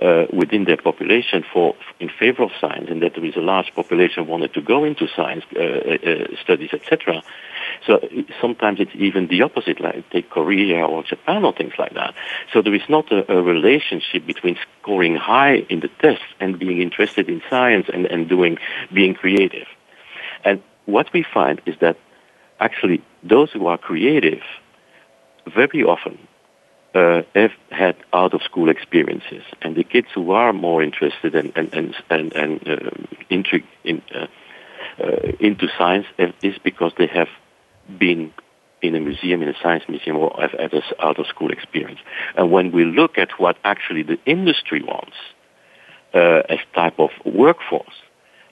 [0.00, 3.72] uh, within their population for in favor of science and that there is a large
[3.74, 7.22] population wanted to go into science uh, uh, uh studies etc
[7.86, 8.00] so
[8.40, 12.14] sometimes it's even the opposite like take korea or japan or things like that
[12.52, 16.80] so there is not a, a relationship between scoring high in the test and being
[16.80, 18.56] interested in science and, and doing
[18.92, 19.66] being creative
[20.44, 21.96] and what we find is that
[22.60, 24.42] actually those who are creative
[25.46, 26.18] very often
[26.94, 31.52] uh, have had out of school experiences, and the kids who are more interested and
[31.56, 32.90] and and and, and uh,
[33.84, 34.18] in, uh,
[35.02, 35.06] uh,
[35.40, 36.06] into science
[36.42, 37.28] is because they have
[37.98, 38.32] been
[38.82, 42.00] in a museum, in a science museum, or have had an out of school experience.
[42.36, 45.16] And when we look at what actually the industry wants
[46.14, 47.96] uh, as type of workforce,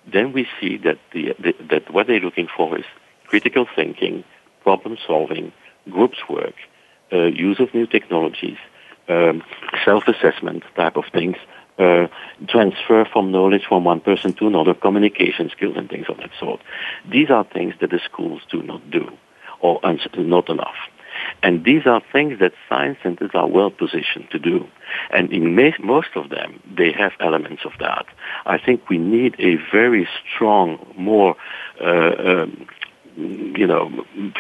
[0.07, 2.85] then we see that the, the that what they're looking for is
[3.29, 4.25] critical thinking,
[4.63, 5.53] problem solving,
[5.91, 6.55] groups work,
[7.13, 8.59] uh, use of new technologies,
[9.09, 9.43] um,
[9.85, 11.37] self-assessment type of things,
[11.79, 12.09] uh,
[12.49, 16.61] transfer from knowledge from one person to another, communication skills and things of that sort.
[17.11, 19.11] These are things that the schools do not do
[19.61, 19.81] or
[20.29, 20.81] not enough.
[21.43, 24.67] And these are things that science centers are well positioned to do.
[25.11, 28.07] And in most of them, they have elements of that.
[28.47, 31.35] I think we need a very strong, more
[31.81, 31.85] uh,
[32.43, 32.67] um,
[33.19, 33.91] you know,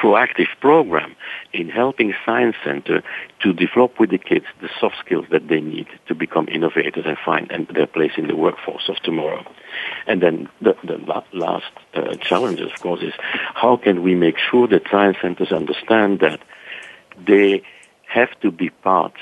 [0.01, 1.17] proactive program
[1.53, 3.03] in helping Science Center
[3.41, 7.19] to develop with the kids the soft skills that they need to become innovators and
[7.25, 9.45] find their place in the workforce of tomorrow.
[10.07, 10.97] And then the, the
[11.41, 13.15] last uh, challenge, of course, is
[13.55, 16.41] how can we make sure that Science Centers understand that
[17.27, 17.63] they
[18.07, 19.13] have to be part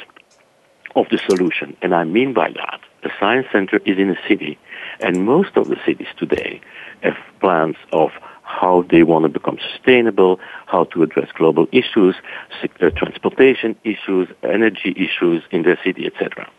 [0.96, 1.76] of the solution.
[1.80, 4.58] And I mean by that, the science center is in a city,
[4.98, 6.60] and most of the cities today
[7.04, 8.10] have plans of
[8.42, 12.16] how they want to become sustainable, how to address global issues,
[12.64, 16.50] uh, transportation issues, energy issues in their city, etc.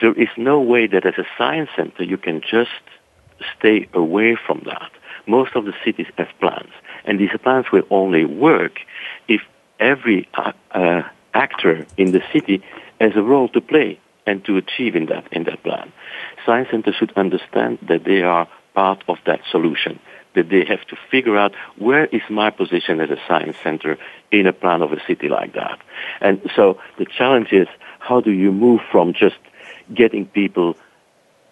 [0.00, 2.76] There is no way that as a science center you can just
[3.56, 4.90] stay away from that.
[5.26, 6.72] Most of the cities have plans,
[7.04, 8.80] and these plans will only work
[9.28, 9.42] if
[9.78, 11.02] every uh, uh,
[11.34, 12.56] actor in the city
[13.00, 15.92] has a role to play and to achieve in that, in that plan.
[16.46, 19.98] Science centers should understand that they are part of that solution,
[20.36, 21.52] that they have to figure out
[21.86, 23.92] where is my position as a science center
[24.30, 25.78] in a plan of a city like that.
[26.20, 27.66] And so the challenge is
[27.98, 29.38] how do you move from just
[29.92, 30.68] getting people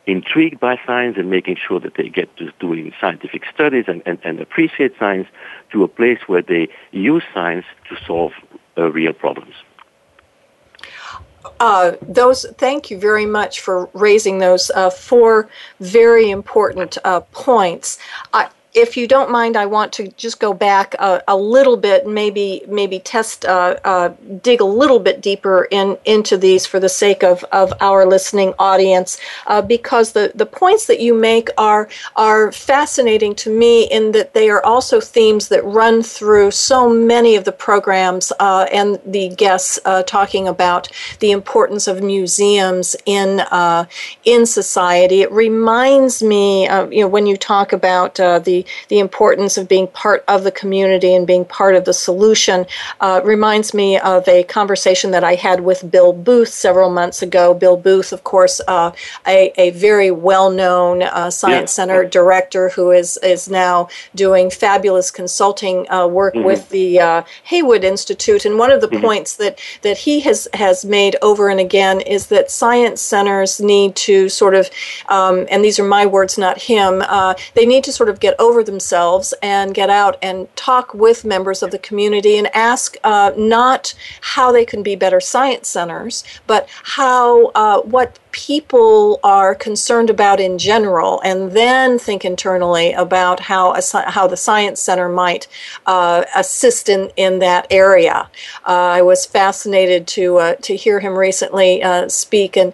[0.06, 4.18] intrigued by science and making sure that they get to doing scientific studies and, and,
[4.22, 5.26] and appreciate science
[5.72, 8.32] to a place where they use science to solve
[8.78, 9.54] uh, real problems.
[11.60, 15.48] Uh, those thank you very much for raising those uh, four
[15.80, 17.98] very important uh, points.
[18.32, 22.06] I, if you don't mind, I want to just go back a, a little bit,
[22.06, 24.10] maybe maybe test, uh, uh,
[24.42, 28.54] dig a little bit deeper in into these for the sake of, of our listening
[28.58, 34.12] audience, uh, because the, the points that you make are are fascinating to me in
[34.12, 39.00] that they are also themes that run through so many of the programs uh, and
[39.04, 40.88] the guests uh, talking about
[41.20, 43.84] the importance of museums in uh,
[44.24, 45.22] in society.
[45.22, 50.24] It reminds me, you know, when you talk about the the importance of being part
[50.28, 52.66] of the community and being part of the solution
[53.00, 57.54] uh, reminds me of a conversation that I had with Bill Booth several months ago.
[57.54, 58.92] Bill Booth, of course, uh,
[59.26, 61.85] a, a, very well known uh, Science yeah.
[61.85, 66.44] Center director who is, is now doing fabulous consulting uh, work mm-hmm.
[66.46, 68.44] with the uh, Haywood Institute.
[68.44, 69.04] And one of the mm-hmm.
[69.04, 73.94] points that, that he has, has made over and again is that science centers need
[73.96, 74.70] to sort of,
[75.09, 78.35] um, and these are my words, not him, uh, they need to sort of get
[78.38, 82.96] over over themselves and get out and talk with members of the community and ask
[83.04, 89.54] uh, not how they can be better science centers, but how uh, what people are
[89.54, 95.08] concerned about in general, and then think internally about how a, how the science center
[95.08, 95.48] might
[95.86, 98.28] uh, assist in, in that area.
[98.66, 102.72] Uh, I was fascinated to uh, to hear him recently uh, speak and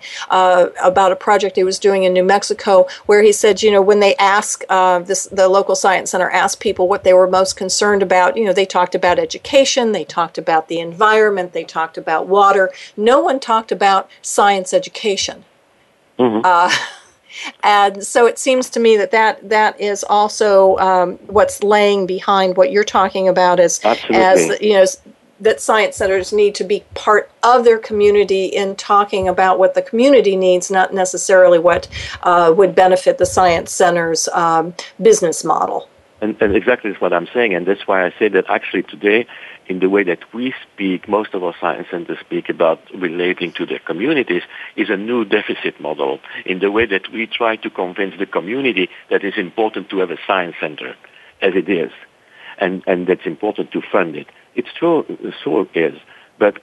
[0.83, 4.01] about a project he was doing in New Mexico, where he said, you know, when
[4.01, 4.63] they ask
[5.07, 8.45] this the local local science center asked people what they were most concerned about, you
[8.45, 12.71] know, they talked about education, they talked about the environment, they talked about water.
[12.99, 15.43] No one talked about science education.
[16.19, 16.43] Mm-hmm.
[16.45, 16.71] Uh,
[17.63, 22.59] and so it seems to me that that, that is also um, what's laying behind
[22.59, 24.55] what you're talking about as, Absolutely.
[24.55, 24.85] as you know,
[25.41, 29.83] that science centers need to be part of their community in talking about what the
[29.83, 31.89] community needs, not necessarily what
[32.23, 35.89] uh, would benefit the science center's um, business model.
[36.21, 39.27] And, and exactly is what I'm saying, and that's why I say that actually today,
[39.67, 43.67] in the way that we speak, most of our science centers speak about relating to
[43.67, 44.43] their communities,
[44.77, 48.89] is a new deficit model in the way that we try to convince the community
[49.11, 50.95] that it's important to have a science center,
[51.43, 51.91] as it is,
[52.59, 54.29] and, and that's important to fund it.
[54.57, 55.05] It's true,
[55.43, 55.95] so is,
[56.39, 56.61] but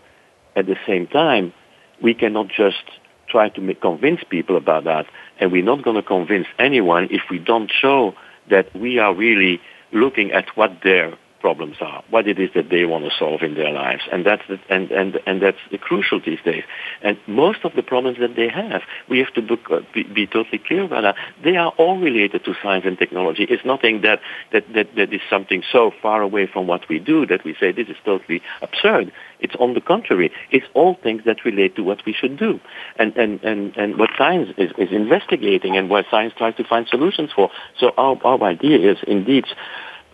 [0.56, 1.54] at the same time,
[2.01, 2.84] we cannot just
[3.27, 5.06] try to make, convince people about that,
[5.39, 8.13] and we're not going to convince anyone if we don't show
[8.49, 12.86] that we are really looking at what they're problems are, what it is that they
[12.86, 14.04] want to solve in their lives.
[14.12, 16.63] And that's the, and, and, and that's the crucial these days.
[17.01, 19.41] And most of the problems that they have, we have to
[19.75, 21.15] uh, be, be, totally clear about that.
[21.43, 23.43] They are all related to science and technology.
[23.49, 24.21] It's nothing that,
[24.54, 27.71] that, that, that is something so far away from what we do that we say
[27.71, 29.12] this is totally absurd.
[29.39, 30.32] It's on the contrary.
[30.51, 32.60] It's all things that relate to what we should do.
[32.97, 36.88] And, and, and, and what science is, is investigating and what science tries to find
[36.88, 37.49] solutions for.
[37.80, 39.45] So our, our idea is indeed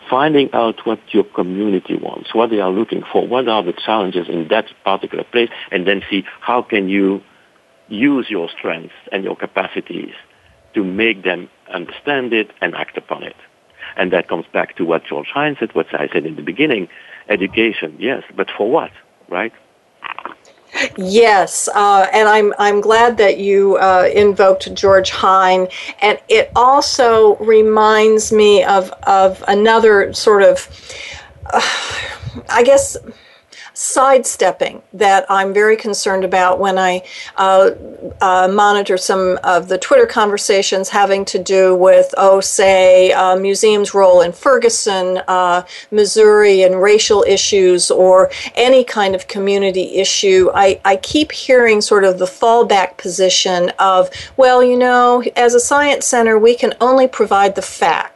[0.10, 4.28] finding out what your community wants, what they are looking for, what are the challenges
[4.30, 7.22] in that particular place, and then see how can you
[7.90, 10.14] use your strengths and your capacities
[10.74, 13.36] to make them understand it and act upon it.
[13.96, 16.88] And that comes back to what George Hein's said, what I said in the beginning,
[17.30, 18.92] education, yes, but for what,
[19.30, 19.54] right?
[20.98, 25.68] Yes, uh, and I'm I'm glad that you uh, invoked George Hein,
[26.02, 30.68] and it also reminds me of of another sort of,
[31.52, 31.62] uh,
[32.50, 32.96] I guess
[33.78, 37.04] sidestepping that I'm very concerned about when I
[37.36, 37.70] uh,
[38.22, 43.94] uh, monitor some of the Twitter conversations having to do with, oh, say, uh, museums'
[43.94, 50.50] role in Ferguson, uh, Missouri, and racial issues or any kind of community issue.
[50.56, 55.60] I, I keep hearing sort of the fallback position of, well, you know, as a
[55.60, 58.14] science center, we can only provide the facts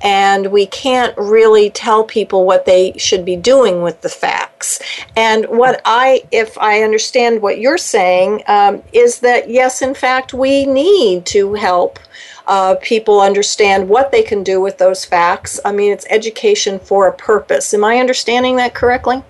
[0.00, 4.80] and we can't really tell people what they should be doing with the facts.
[5.16, 10.34] And what I, if I understand what you're saying, um, is that yes, in fact,
[10.34, 11.98] we need to help.
[12.46, 15.60] Uh, people understand what they can do with those facts.
[15.66, 17.74] I mean, it's education for a purpose.
[17.74, 19.22] Am I understanding that correctly?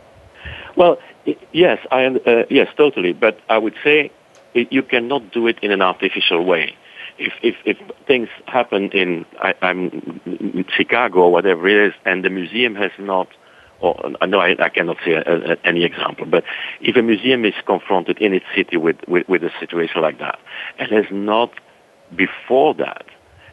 [0.76, 1.00] Well,
[1.50, 3.12] yes, I uh, yes, totally.
[3.12, 4.12] But I would say
[4.54, 6.76] you cannot do it in an artificial way
[7.18, 12.30] if, if, if things happen in I, am Chicago or whatever it is, and the
[12.30, 13.28] museum has not,
[13.80, 16.44] or uh, no, I, I cannot say a, uh, a, uh, any example, but
[16.80, 20.38] if a museum is confronted in its city with, with, with a situation like that,
[20.78, 21.50] and has not
[22.16, 23.04] before that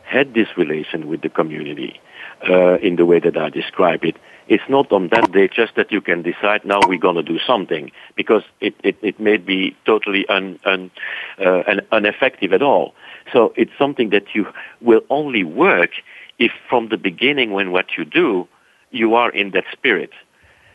[0.04, 2.00] had this relation with the community
[2.48, 4.16] uh, in the way that I describe it,
[4.48, 7.40] it's not on that day just that you can decide now we're going to do
[7.40, 10.92] something because it, it, it may be totally un, un,
[11.40, 12.94] uh, un, ineffective at all.
[13.34, 14.46] So it's something that you
[14.82, 15.90] will only work
[16.38, 18.48] if from the beginning when what you do,
[18.92, 20.12] you are in that spirit.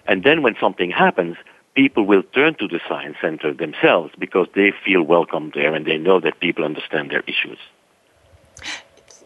[0.07, 1.37] And then when something happens,
[1.77, 5.97] people will turn to the science center themselves because they feel welcome there and they
[5.99, 7.59] know that people understand their issues.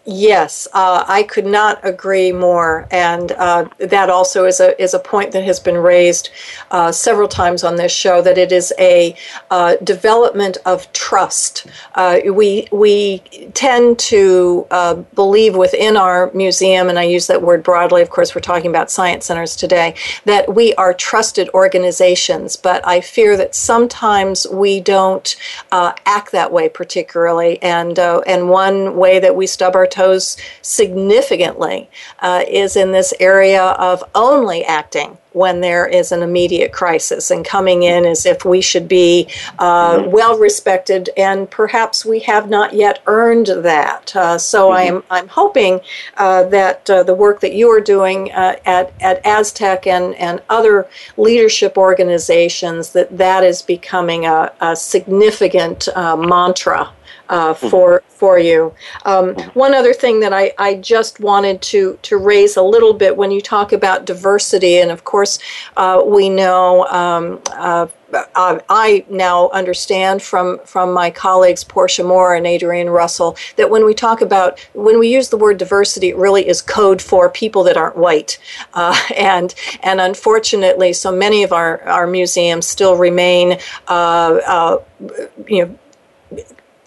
[0.07, 4.99] Yes, uh, I could not agree more, and uh, that also is a is a
[4.99, 6.29] point that has been raised
[6.71, 8.21] uh, several times on this show.
[8.21, 9.17] That it is a
[9.51, 11.67] uh, development of trust.
[11.95, 13.21] Uh, we we
[13.55, 18.03] tend to uh, believe within our museum, and I use that word broadly.
[18.03, 19.95] Of course, we're talking about science centers today.
[20.27, 25.35] That we are trusted organizations, but I fear that sometimes we don't
[25.73, 27.63] act that way particularly.
[27.63, 31.89] And and one way that we stub our plateaus significantly
[32.21, 37.45] uh, is in this area of only acting when there is an immediate crisis and
[37.45, 39.27] coming in as if we should be
[39.59, 40.11] uh, mm-hmm.
[40.13, 44.15] well respected and perhaps we have not yet earned that.
[44.15, 44.97] Uh, so mm-hmm.
[44.99, 45.81] I'm, I'm hoping
[46.19, 50.41] uh, that uh, the work that you are doing uh, at, at ASTC and, and
[50.51, 50.87] other
[51.17, 56.91] leadership organizations that that is becoming a, a significant uh, mantra
[57.29, 57.69] uh, mm-hmm.
[57.69, 58.73] for for you.
[59.05, 59.59] Um, mm-hmm.
[59.59, 63.31] one other thing that I, I just wanted to to raise a little bit when
[63.31, 65.39] you talk about diversity, and of course
[65.77, 66.87] uh, we know.
[66.87, 67.87] Um, uh,
[68.37, 73.85] uh, I now understand from from my colleagues Porchia Moore and Adrienne Russell that when
[73.85, 77.65] we talk about when we use the word diversity, it really is code for people
[77.65, 78.39] that aren't white,
[78.75, 79.53] uh, and
[79.83, 83.59] and unfortunately, so many of our our museums still remain,
[83.89, 84.77] uh, uh,
[85.49, 85.67] you
[86.31, 86.45] know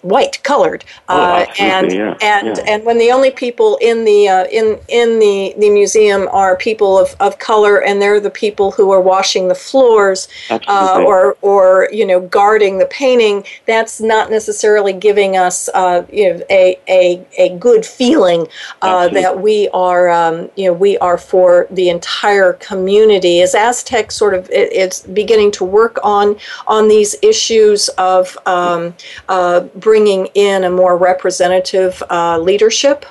[0.08, 2.16] white colored oh, uh, oh, and yeah.
[2.22, 2.64] and yeah.
[2.66, 6.98] and when the only people in the uh, in in the the museum are people
[6.98, 11.88] of, of color and they're the people who are washing the floors uh, or or
[11.92, 17.26] you know guarding the painting that's not necessarily giving us uh, you know a a,
[17.36, 18.46] a good feeling
[18.82, 24.10] uh, that we are um, you know we are for the entire community as ASTC
[24.12, 26.36] sort of it, it's beginning to work on
[26.66, 28.94] on these issues of um,
[29.28, 33.04] uh, bringing bringing in a more representative uh, leadership?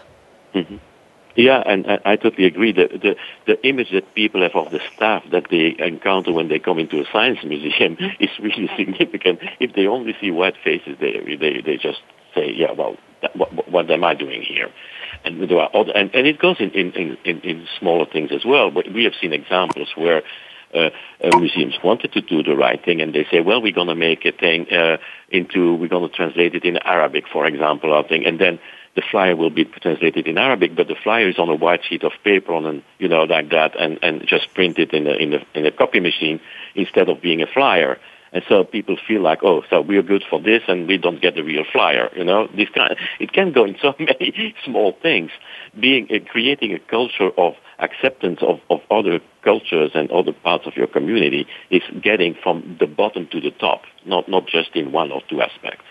[0.55, 0.77] Mm-hmm.
[1.35, 2.71] Yeah, and, and, I totally agree.
[2.71, 3.15] The, the,
[3.45, 6.99] the image that people have of the staff that they encounter when they come into
[7.01, 9.39] a science museum is really significant.
[9.59, 11.11] If they only see white faces, they
[11.43, 12.01] they they just
[12.33, 14.69] say, "Yeah, well, that, what, what am I doing here?"
[15.23, 18.43] And there are other, and, and it goes in in, in in smaller things as
[18.43, 18.71] well.
[18.71, 20.23] But we have seen examples where
[20.73, 20.89] uh,
[21.23, 23.95] uh, museums wanted to do the right thing, and they say, well, we're going to
[23.95, 24.97] make a thing uh,
[25.29, 28.59] into, we're going to translate it in Arabic, for example, I think, and then
[28.95, 32.03] the flyer will be translated in Arabic, but the flyer is on a white sheet
[32.03, 35.33] of paper on an, you know, like that, and, and just printed in a, in,
[35.33, 36.39] a, in a copy machine
[36.75, 37.99] instead of being a flyer.
[38.33, 41.21] And so people feel like, oh, so we are good for this and we don't
[41.21, 42.47] get the real flyer, you know?
[42.47, 45.31] This kind of, it can go in so many small things.
[45.79, 50.75] Being, uh, creating a culture of acceptance of, of other cultures and other parts of
[50.75, 55.11] your community is getting from the bottom to the top, not, not just in one
[55.11, 55.83] or two aspects.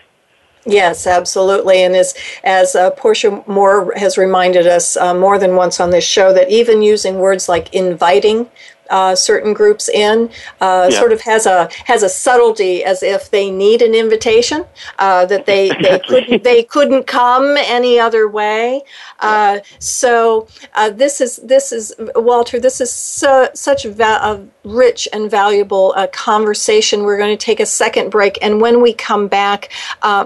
[0.65, 1.77] Yes, absolutely.
[1.83, 2.13] And as,
[2.43, 6.49] as uh, Porchia Moore has reminded us uh, more than once on this show, that
[6.51, 8.49] even using words like inviting
[8.89, 10.29] uh, certain groups in
[10.61, 10.99] uh, yeah.
[10.99, 14.65] sort of has a has a subtlety as if they need an invitation
[14.99, 18.81] uh, that they they couldn't they couldn't come any other way
[19.19, 25.07] uh, so uh, this is this is Walter this is so, such va- a rich
[25.13, 29.27] and valuable uh, conversation we're going to take a second break and when we come
[29.27, 29.71] back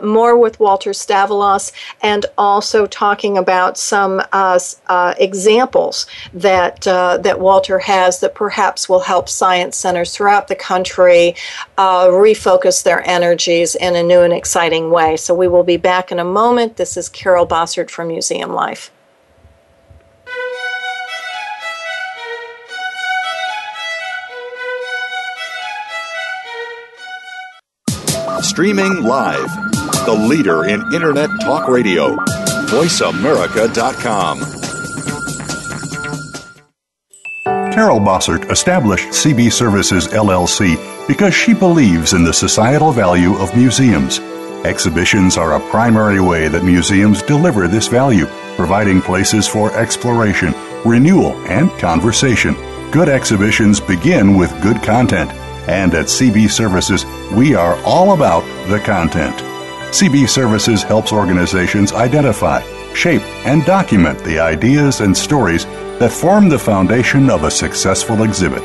[0.04, 4.22] more with Walter Staveloz and also talking about some
[5.20, 11.34] examples that that Walter has that perhaps perhaps will help science centers throughout the country
[11.78, 15.16] uh, refocus their energies in a new and exciting way.
[15.16, 16.76] So we will be back in a moment.
[16.76, 18.92] This is Carol Bossert from Museum Life.
[28.42, 29.48] Streaming live,
[30.06, 32.18] the leader in Internet Talk Radio,
[32.68, 34.68] VoiceAmerica.com.
[37.74, 40.76] Carol Bossert established CB Services LLC
[41.08, 44.20] because she believes in the societal value of museums.
[44.66, 48.26] Exhibitions are a primary way that museums deliver this value,
[48.58, 50.54] providing places for exploration,
[50.84, 52.56] renewal, and conversation.
[52.92, 55.32] Good exhibitions begin with good content,
[55.70, 59.36] and at CB Services, we are all about the content.
[59.96, 62.62] CB Services helps organizations identify,
[62.94, 65.66] shape, and document the ideas and stories
[66.02, 68.64] that form the foundation of a successful exhibit.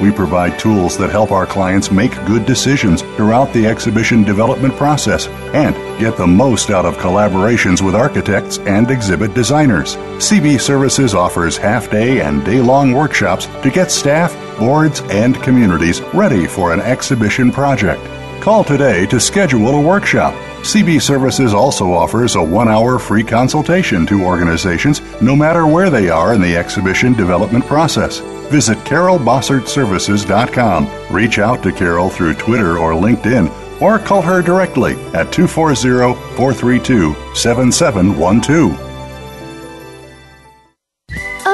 [0.00, 5.26] We provide tools that help our clients make good decisions throughout the exhibition development process
[5.56, 9.96] and get the most out of collaborations with architects and exhibit designers.
[10.26, 16.00] CB Services offers half day and day long workshops to get staff, boards, and communities
[16.14, 18.00] ready for an exhibition project.
[18.40, 24.04] Call today to schedule a workshop CB Services also offers a one hour free consultation
[24.06, 28.18] to organizations, no matter where they are in the exhibition development process.
[28.50, 30.90] Visit CarolBossertServices.com.
[31.14, 33.50] Reach out to Carol through Twitter or LinkedIn,
[33.80, 38.87] or call her directly at 240 432 7712.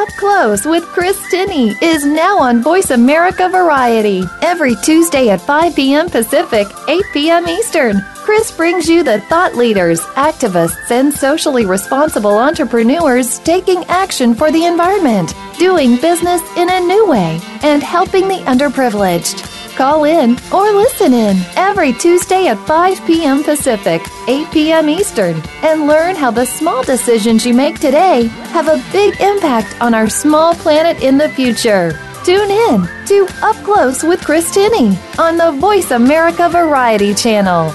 [0.05, 4.23] Up Close with Chris Tinney is now on Voice America Variety.
[4.43, 6.11] Every Tuesday at 5 p.m.
[6.11, 7.49] Pacific, 8 p.m.
[7.49, 14.53] Eastern, Chris brings you the thought leaders, activists, and socially responsible entrepreneurs taking action for
[14.53, 19.63] the environment, doing business in a new way, and helping the underprivileged.
[19.77, 23.43] Call in or listen in every Tuesday at 5 p.m.
[23.43, 24.89] Pacific, 8 p.m.
[24.89, 29.93] Eastern, and learn how the small decisions you make today have a big impact on
[29.93, 31.99] our small planet in the future.
[32.25, 37.73] Tune in to Up Close with Chris Tinney on the Voice America Variety Channel.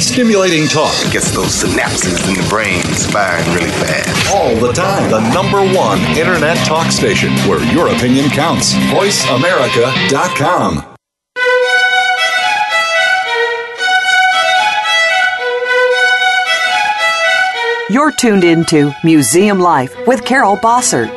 [0.00, 2.82] Stimulating talk gets those synapses in the brain
[3.12, 4.32] firing really fast.
[4.32, 5.10] All the time.
[5.10, 8.74] The number one internet talk station where your opinion counts.
[8.94, 10.84] VoiceAmerica.com.
[17.90, 21.10] You're tuned into Museum Life with Carol Bossert.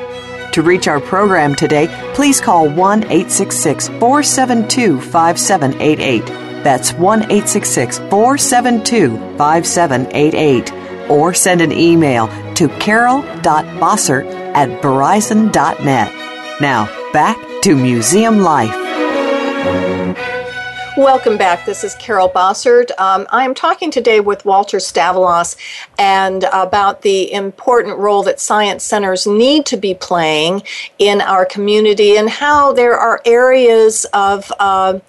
[0.54, 6.41] To reach our program today, please call 1 472 5788.
[6.64, 11.10] That's 1 472 5788.
[11.10, 16.62] Or send an email to carol.bossert at verizon.net.
[16.62, 18.76] Now, back to museum life.
[20.98, 21.66] Welcome back.
[21.66, 22.92] This is Carol Bossert.
[23.00, 25.56] Um, I am talking today with Walter Staveloz
[25.98, 30.62] and about the important role that science centers need to be playing
[31.00, 35.00] in our community and how there are areas of uh,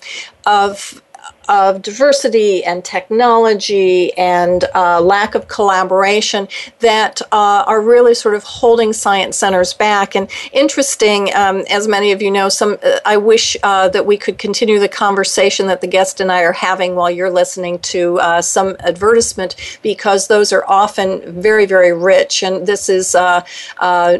[0.46, 1.02] of
[1.48, 6.48] of diversity and technology and uh, lack of collaboration
[6.80, 10.14] that uh, are really sort of holding science centers back.
[10.14, 14.16] And interesting, um, as many of you know, some uh, I wish uh, that we
[14.16, 18.18] could continue the conversation that the guest and I are having while you're listening to
[18.20, 22.42] uh, some advertisement because those are often very very rich.
[22.42, 23.42] And this is uh,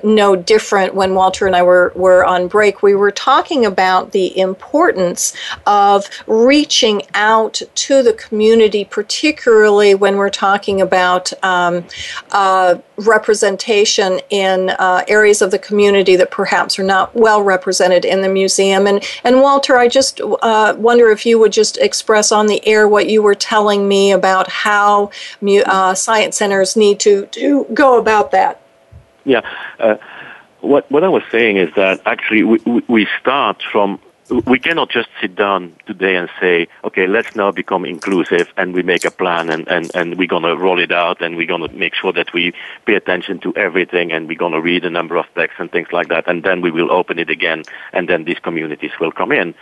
[0.03, 0.95] no different.
[0.95, 5.35] When Walter and I were were on break, we were talking about the importance
[5.66, 11.85] of reaching out to the community, particularly when we're talking about um,
[12.33, 18.23] uh, representation in uh, areas of the community that perhaps are not well represented in
[18.23, 18.87] the museum.
[18.87, 22.89] And, and Walter, I just uh, wonder if you would just express on the air
[22.89, 25.11] what you were telling me about how
[25.67, 28.61] uh, science centers need to, to go about that.
[29.25, 29.41] Yeah.
[29.79, 29.97] Uh,
[30.61, 34.01] what, what I was saying is that actually we, we start from
[34.33, 38.83] we cannot just sit down today and say, okay, let's now become inclusive and we
[38.83, 41.66] make a plan and, and, and we're going to roll it out and we're going
[41.68, 42.53] to make sure that we
[42.87, 45.89] pay attention to everything and we're going to read a number of texts and things
[45.93, 46.26] like that.
[46.28, 47.62] And then we will open it again
[47.93, 49.55] and then these communities will come in.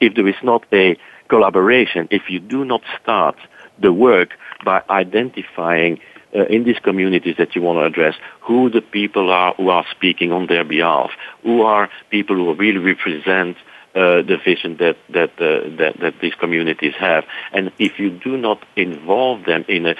[0.00, 0.98] If there is not a
[1.28, 3.36] collaboration, if you do not start
[3.78, 4.30] the work
[4.64, 6.00] by identifying
[6.34, 9.84] uh, in these communities that you want to address, who the people are who are
[9.90, 11.10] speaking on their behalf,
[11.44, 13.56] who are people who really represent
[13.96, 17.24] uh, the vision that that, uh, that that these communities have.
[17.52, 19.94] And if you do not involve them in a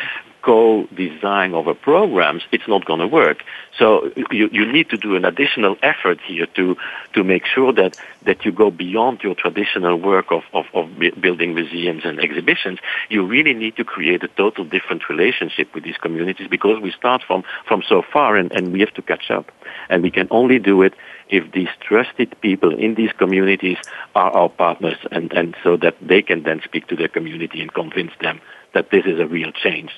[0.47, 3.39] co-design of a programs, it's not going to work.
[3.81, 3.87] So
[4.31, 6.77] you, you need to do an additional effort here to,
[7.15, 10.85] to make sure that, that you go beyond your traditional work of, of, of
[11.21, 12.79] building museums and exhibitions.
[13.09, 17.23] You really need to create a total different relationship with these communities because we start
[17.27, 19.51] from, from so far and, and we have to catch up.
[19.91, 20.95] And we can only do it
[21.29, 23.79] if these trusted people in these communities
[24.15, 27.75] are our partners and, and so that they can then speak to their community and
[27.75, 28.41] convince them
[28.75, 29.91] that this is a real change.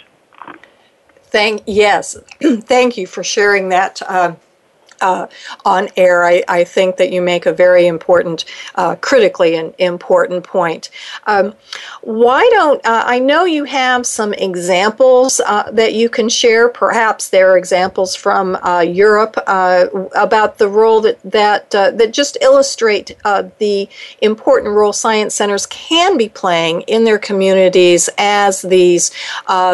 [1.31, 4.01] Thank yes, thank you for sharing that.
[4.01, 4.35] Uh,
[5.01, 5.27] uh,
[5.65, 8.45] on air, I, I, think that you make a very important,
[8.75, 10.91] uh, critically an important point.
[11.27, 11.55] Um,
[12.03, 16.69] why don't uh, I know you have some examples uh, that you can share?
[16.69, 19.87] Perhaps there are examples from uh, Europe uh,
[20.17, 23.89] about the role that that that just illustrate the
[24.23, 29.11] important role science centers can be playing in their communities as these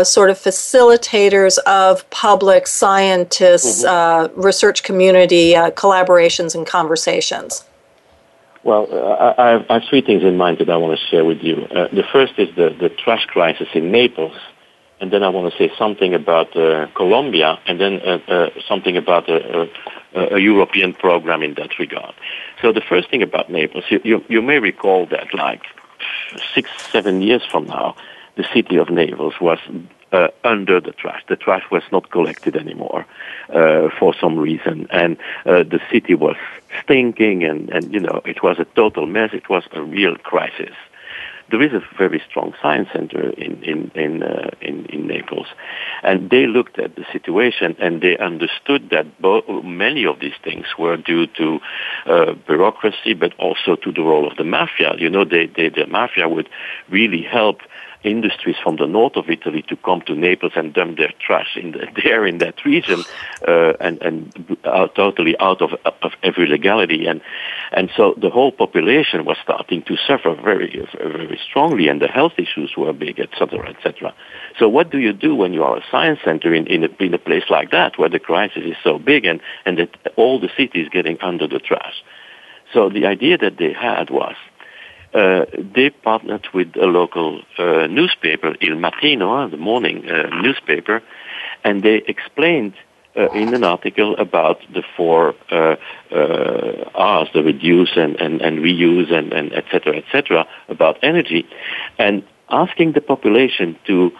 [0.02, 4.40] sort of facilitators of public scientists, mm-hmm.
[4.40, 7.62] research communities community uh, collaborations and conversations?
[8.64, 11.24] Well, uh, I, have, I, have, three things in mind that I want to share
[11.24, 11.56] with you.
[11.70, 14.36] Uh, the first is the, the trash crisis in Naples,
[15.00, 18.96] and then I want to say something about uh, Colombia, and then uh, uh, something
[18.96, 19.68] about a,
[20.52, 22.14] European program in that regard.
[22.62, 25.62] So the first thing about Naples, you, you, you may recall that like
[26.54, 27.94] six, seven years from now,
[28.36, 29.58] the city of Naples was
[30.14, 31.22] uh, under the trash.
[31.28, 33.04] The trash was not collected anymore
[33.52, 36.36] uh, for some reason, and uh, the city was
[36.84, 39.30] stinking, and, and you know it was a total mess.
[39.32, 40.74] It was a real crisis.
[41.50, 45.46] There is a very strong science center in in in, uh, in, in Naples,
[46.02, 50.66] and they looked at the situation and they understood that bo- many of these things
[50.78, 51.60] were due to
[52.06, 54.94] uh, bureaucracy, but also to the role of the mafia.
[54.96, 56.48] You know, they, they the mafia would
[56.88, 57.58] really help
[58.04, 61.72] industries from the north of Italy to come to Naples and dump their trash in
[61.72, 63.02] the, there in that region,
[63.48, 67.20] uh, and and out, totally out of, of every legality, and
[67.72, 72.34] and so the whole population was starting to suffer very very strongly, and the health
[72.38, 74.14] issues were big, etc., etc.
[74.58, 77.14] So what do you do when you are a science center in in a, in
[77.14, 80.50] a place like that where the crisis is so big and and that all the
[80.56, 81.96] city is getting under the trash?
[82.72, 84.34] So the idea that they had was
[85.14, 91.00] uh, they partnered with a local uh, newspaper, Il Mattino, uh, the morning uh, newspaper,
[91.62, 92.74] and they explained
[93.16, 99.32] uh, in an article about the four R's, the reduce and, and, and reuse and,
[99.32, 100.02] and etc.
[100.12, 100.36] et
[100.68, 101.46] about energy,
[101.98, 104.10] and asking the population to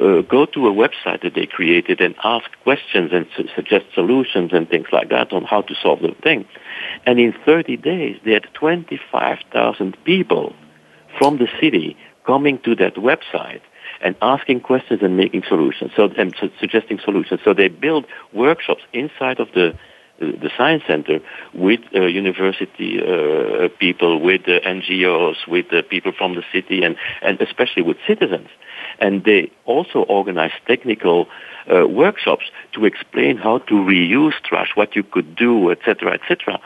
[0.00, 4.52] uh, go to a website that they created and ask questions and su- suggest solutions
[4.52, 6.44] and things like that on how to solve the thing.
[7.06, 10.52] And in 30 days, they had 25,000 people
[11.18, 13.60] from the city coming to that website
[14.00, 17.40] and asking questions and making solutions, so, and su- suggesting solutions.
[17.44, 19.76] So they build workshops inside of the
[20.22, 21.18] uh, the Science Center
[21.54, 26.84] with uh, university uh, uh people, with uh, NGOs, with uh, people from the city,
[26.84, 28.46] and, and especially with citizens.
[29.00, 31.26] And they also organize technical
[31.68, 32.44] uh, workshops
[32.74, 36.60] to explain how to reuse trash, what you could do, etc., etc.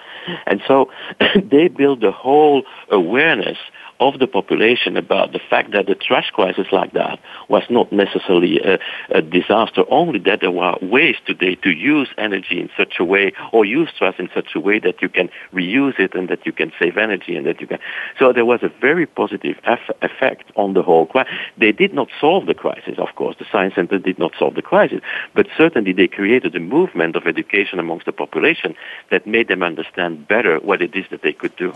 [0.46, 0.90] And so
[1.42, 3.56] they build a whole awareness
[4.00, 7.18] of the population about the fact that the trash crisis like that
[7.48, 8.78] was not necessarily a,
[9.10, 13.32] a disaster, only that there were ways today to use energy in such a way
[13.52, 16.52] or use trash in such a way that you can reuse it and that you
[16.52, 17.78] can save energy and that you can.
[18.18, 21.32] So there was a very positive eff- effect on the whole crisis.
[21.56, 23.36] They did not solve the crisis, of course.
[23.38, 25.00] The Science Center did not solve the crisis,
[25.34, 28.74] but certainly they created a movement of education amongst the population
[29.10, 31.72] that made them understand better what it is that they could do.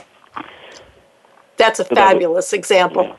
[1.57, 3.05] That's a so fabulous that example.
[3.07, 3.17] Yeah.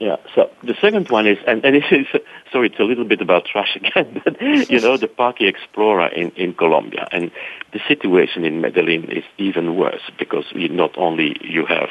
[0.00, 0.16] Yeah.
[0.36, 2.06] So the second one is, and, and this is,
[2.54, 6.54] it's a little bit about trash again, but you know, the Parque Explora in, in
[6.54, 7.08] Colombia.
[7.10, 7.30] And
[7.72, 11.88] the situation in Medellin is even worse because you, not only you have,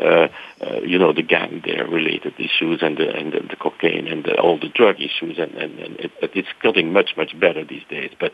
[0.00, 0.02] uh,
[0.60, 4.24] uh, you know, the gang there related issues and the, and the, the cocaine and
[4.24, 7.84] the, all the drug issues, and, and, and it, it's getting much, much better these
[7.88, 8.10] days.
[8.18, 8.32] But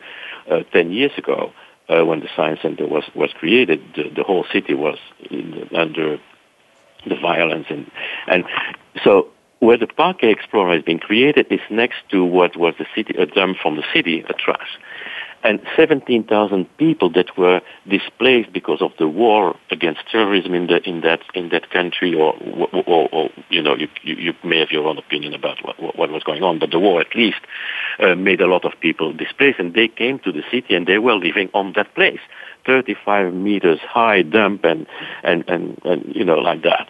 [0.51, 1.53] uh, 10 years ago,
[1.91, 4.97] uh, when the science center was, was created, the, the whole city was
[5.31, 6.19] in, under
[7.07, 7.91] the violence and
[8.27, 8.45] and
[9.05, 9.29] so
[9.61, 13.27] where the Parque Explora has been created is next to what was the city a
[13.27, 14.79] dump from the city, a trash
[15.43, 21.01] and 17,000 people that were displaced because of the war against terrorism in, the, in
[21.01, 22.37] that in that country, or,
[22.87, 26.23] or, or you know, you, you, may have your own opinion about what, what was
[26.25, 27.41] going on, but the war at least
[28.01, 30.99] uh, made a lot of people displaced, and they came to the city and they
[30.99, 32.21] were living on that place.
[32.67, 34.87] 35 meters high dump and,
[35.25, 36.89] and, and, and you know, like that.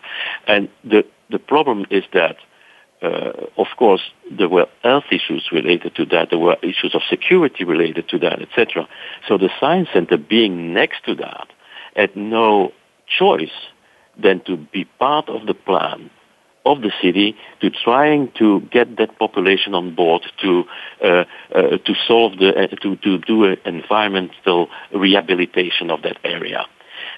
[0.49, 2.37] And the, the problem is that
[3.03, 6.31] uh, of course, there were health issues related to that.
[6.31, 8.89] There were issues of security related to that, etc.
[9.27, 11.49] So the science center, being next to that,
[11.97, 12.73] had no
[13.07, 13.51] choice
[14.19, 16.11] than to be part of the plan
[16.67, 20.65] of the city to trying to get that population on board to
[21.03, 21.25] uh, uh,
[21.79, 26.67] to solve the uh, to to do an environmental rehabilitation of that area.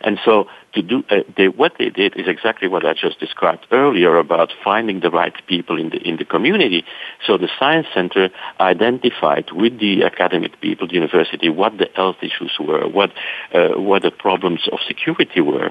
[0.05, 3.67] And so to do, uh, they, what they did is exactly what I just described
[3.71, 6.85] earlier about finding the right people in the, in the community.
[7.27, 8.31] So the Science Center
[8.61, 13.13] identified with the academic people, the university, what the health issues were, what,
[13.53, 15.71] uh, what the problems of security were,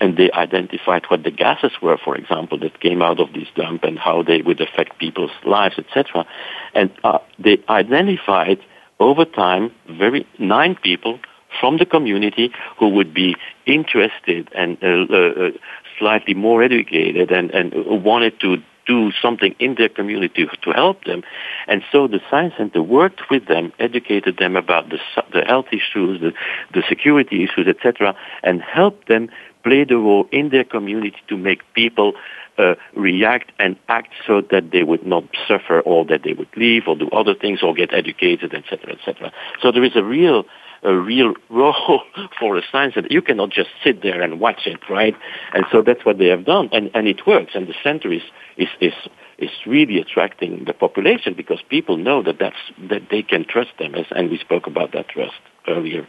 [0.00, 3.82] and they identified what the gases were, for example, that came out of this dump
[3.84, 6.26] and how they would affect people's lives, etc.
[6.74, 8.60] And uh, they identified
[9.00, 11.18] over time very nine people
[11.58, 13.36] from the community who would be
[13.66, 15.50] interested and uh, uh, uh,
[15.98, 17.72] slightly more educated and, and
[18.04, 21.22] wanted to do something in their community to help them.
[21.68, 24.98] And so the Science Center worked with them, educated them about the,
[25.32, 26.32] the health issues, the,
[26.74, 29.28] the security issues, etc., and helped them
[29.62, 32.14] play the role in their community to make people
[32.58, 36.82] uh, react and act so that they would not suffer or that they would leave
[36.88, 39.32] or do other things or get educated, etc., etc.
[39.62, 40.44] So there is a real
[40.82, 42.02] a real role
[42.38, 45.16] for the science that you cannot just sit there and watch it, right?
[45.54, 47.52] And so that's what they have done, and, and it works.
[47.54, 48.22] And the center is,
[48.56, 48.94] is, is,
[49.38, 52.56] is really attracting the population because people know that, that's,
[52.90, 55.34] that they can trust them, as, and we spoke about that trust
[55.68, 56.06] earlier.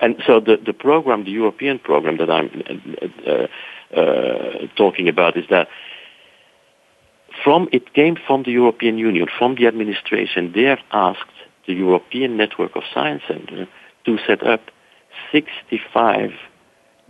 [0.00, 2.62] And so the, the program, the European program that I'm
[3.26, 5.68] uh, uh, talking about is that
[7.42, 10.52] from it came from the European Union, from the administration.
[10.54, 11.20] They have asked
[11.66, 13.68] the European Network of Science Centers
[14.06, 14.62] to set up
[15.32, 16.32] 65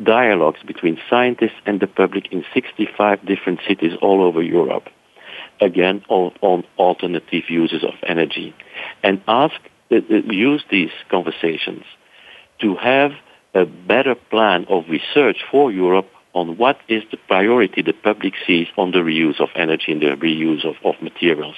[0.03, 4.89] dialogues between scientists and the public in 65 different cities all over Europe.
[5.61, 8.55] Again, on, on alternative uses of energy.
[9.03, 9.55] And ask,
[9.91, 11.85] uh, uh, use these conversations
[12.59, 13.13] to have
[13.55, 18.67] a better plan of research for Europe on what is the priority the public sees
[18.77, 21.55] on the reuse of energy and the reuse of, of materials.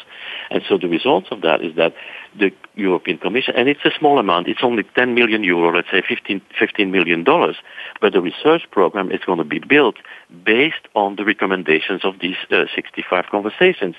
[0.53, 1.95] And so the results of that is that
[2.39, 6.01] the European Commission, and it's a small amount, it's only 10 million euro, let's say
[6.09, 7.57] 15, 15 million dollars,
[8.01, 9.97] but the research program is going to be built
[10.45, 13.97] based on the recommendations of these uh, 65 conversations.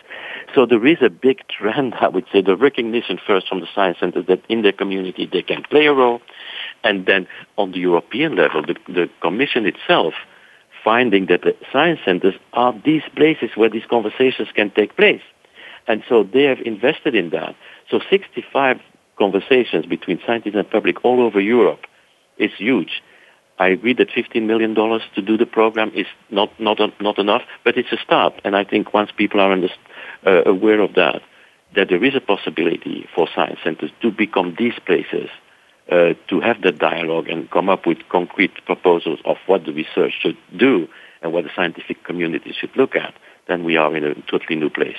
[0.55, 3.97] So there is a big trend, I would say, the recognition first from the science
[3.99, 6.21] centers that in their community they can play a role,
[6.85, 7.27] and then
[7.57, 10.13] on the European level, the, the Commission itself
[10.83, 15.21] finding that the science centers are these places where these conversations can take place.
[15.87, 17.55] And so they have invested in that.
[17.89, 18.79] So 65
[19.17, 21.81] conversations between scientists and public all over Europe
[22.37, 23.01] is huge.
[23.57, 27.77] I agree that $15 million to do the program is not, not, not enough, but
[27.77, 28.33] it's a start.
[28.45, 29.67] And I think once people are under,
[30.25, 31.21] uh, aware of that,
[31.75, 35.29] that there is a possibility for science centers to become these places
[35.91, 40.13] uh, to have that dialogue and come up with concrete proposals of what the research
[40.21, 40.87] should do
[41.21, 43.13] and what the scientific community should look at,
[43.47, 44.97] then we are in a totally new place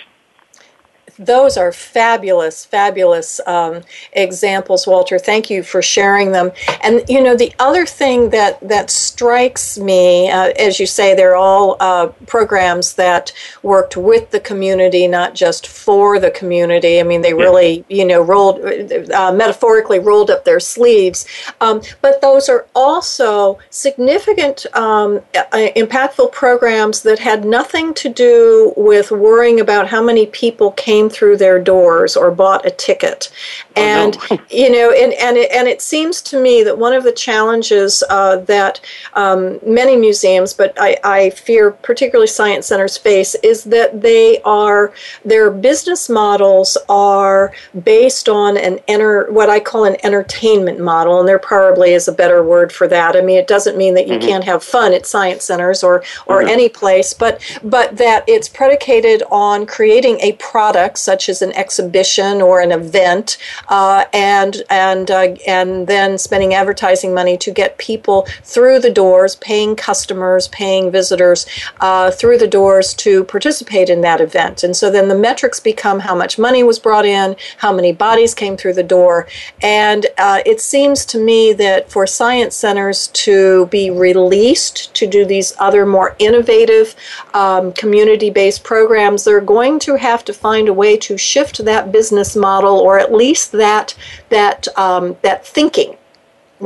[1.19, 3.81] those are fabulous, fabulous um,
[4.13, 5.19] examples, Walter.
[5.19, 6.53] Thank you for sharing them.
[6.83, 11.37] And you know, the other thing that that strikes me, uh, as you say, they're
[11.37, 13.33] all uh, programs that
[13.63, 17.01] worked with the community, not just for the community.
[17.01, 21.27] I mean, they really, you know, rolled uh, metaphorically rolled up their sleeves.
[21.61, 25.43] Um, but those are also significant, um, uh,
[25.77, 31.09] impactful programs that had nothing to do with worrying about how many people came came
[31.11, 33.31] through their doors or bought a ticket.
[33.77, 34.43] And, oh, no.
[34.51, 38.03] you know, and, and, it, and it seems to me that one of the challenges
[38.11, 38.81] uh, that
[39.15, 44.93] um, many museums, but I, I fear particularly science centers face, is that they are,
[45.25, 51.29] their business models are based on an enter, what I call an entertainment model, and
[51.29, 53.17] there probably is a better word for that.
[53.17, 54.29] I mean, it doesn't mean that you mm-hmm.
[54.29, 56.49] can't have fun at science centers or, or mm-hmm.
[56.49, 62.43] any place, but, but that it's predicated on creating a product such as an exhibition
[62.43, 63.39] or an event,
[63.69, 69.37] uh, and and uh, and then spending advertising money to get people through the doors,
[69.37, 71.47] paying customers, paying visitors
[71.81, 74.63] uh, through the doors to participate in that event.
[74.65, 78.35] And so then the metrics become how much money was brought in, how many bodies
[78.35, 79.27] came through the door,
[79.63, 85.25] and uh, it seems to me that for science centers to be released to do
[85.25, 86.95] these other more innovative
[87.35, 92.31] um, community-based programs, they're going to have to find a way to shift that business
[92.49, 93.89] model or at least that
[94.37, 95.91] that um, that thinking.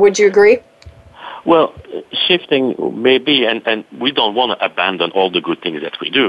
[0.01, 0.57] Would you agree?
[1.51, 1.67] Well,
[2.25, 2.63] shifting
[3.09, 6.27] maybe, and, and we don't want to abandon all the good things that we do.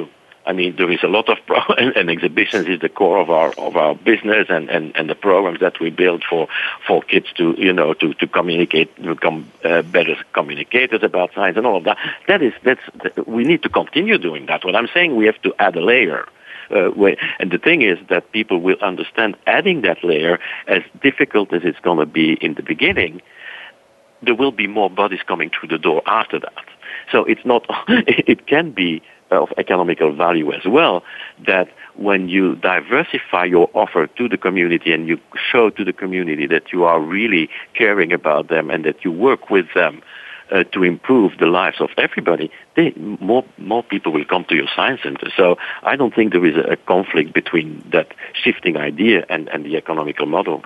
[0.48, 3.28] I mean, there is a lot of pro- and, and, exhibitions is the core of
[3.40, 6.44] our of our business and, and, and the programs that we build for
[6.86, 11.64] for kids to you know to to communicate become uh, better communicators about science and
[11.68, 11.96] all of that.
[12.30, 12.84] That is that's
[13.36, 14.58] we need to continue doing that.
[14.66, 16.22] What I'm saying, we have to add a layer
[16.70, 17.16] uh, way.
[17.38, 21.80] And the thing is that people will understand adding that layer, as difficult as it's
[21.80, 23.22] going to be in the beginning,
[24.22, 26.64] there will be more bodies coming through the door after that.
[27.12, 29.02] So it's not, it can be
[29.32, 31.02] of economical value as well
[31.48, 35.18] that when you diversify your offer to the community and you
[35.50, 39.50] show to the community that you are really caring about them and that you work
[39.50, 40.00] with them
[40.50, 42.90] uh, to improve the lives of everybody, they,
[43.20, 45.30] more more people will come to your science center.
[45.36, 49.64] So I don't think there is a, a conflict between that shifting idea and, and
[49.64, 50.64] the economical model.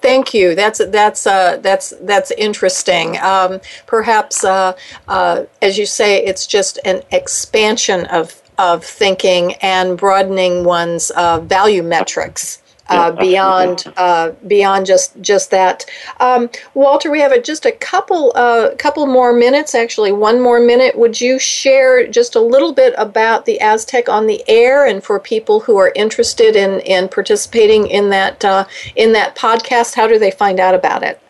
[0.00, 0.54] Thank you.
[0.54, 3.18] That's that's uh, that's that's interesting.
[3.18, 4.74] Um, perhaps, uh,
[5.08, 11.40] uh, as you say, it's just an expansion of of thinking and broadening one's uh,
[11.40, 12.62] value metrics.
[12.90, 15.84] Uh, beyond uh, beyond just just that.
[16.20, 19.74] Um, Walter, we have a, just a couple uh, couple more minutes.
[19.74, 20.96] Actually, one more minute.
[20.96, 25.20] Would you share just a little bit about the ASTC on the air, and for
[25.20, 28.64] people who are interested in in participating in that uh,
[28.96, 31.20] in that podcast, how do they find out about it?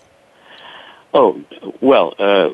[1.15, 1.41] Oh,
[1.81, 2.51] well, uh,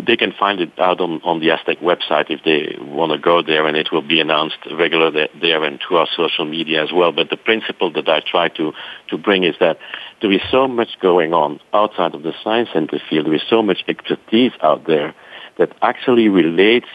[0.00, 3.42] they can find it out on, on the ASTC website if they want to go
[3.42, 7.10] there, and it will be announced regularly there and to our social media as well.
[7.10, 8.72] But the principle that I try to,
[9.08, 9.78] to bring is that
[10.20, 13.26] there is so much going on outside of the science center field.
[13.26, 15.12] There is so much expertise out there
[15.58, 16.86] that actually relates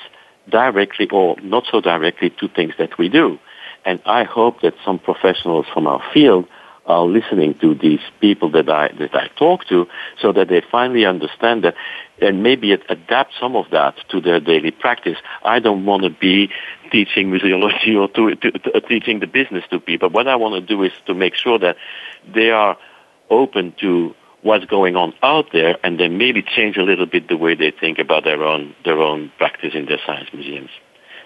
[0.48, 3.38] directly or not so directly to things that we do.
[3.84, 6.48] And I hope that some professionals from our field–
[6.86, 9.88] are listening to these people that I that I talk to,
[10.22, 11.76] so that they finally understand that,
[12.20, 15.18] and maybe adapt some of that to their daily practice.
[15.44, 16.50] I don't want to be
[16.92, 20.10] teaching museology or to, to, to, uh, teaching the business to people.
[20.10, 21.78] What I want to do is to make sure that
[22.34, 22.78] they are
[23.30, 27.38] open to what's going on out there, and then maybe change a little bit the
[27.38, 30.70] way they think about their own their own practice in their science museums.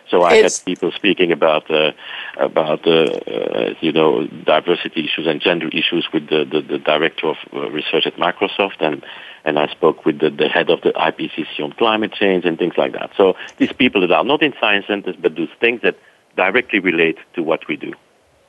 [0.09, 1.91] So I it's, had people speaking about uh,
[2.37, 7.27] about uh, uh, you know diversity issues and gender issues with the, the, the director
[7.27, 9.03] of uh, research at Microsoft, and
[9.45, 12.75] and I spoke with the, the, head of the IPCC on climate change and things
[12.77, 13.11] like that.
[13.17, 15.97] So these people that are not in science centers but do things that
[16.35, 17.93] directly relate to what we do.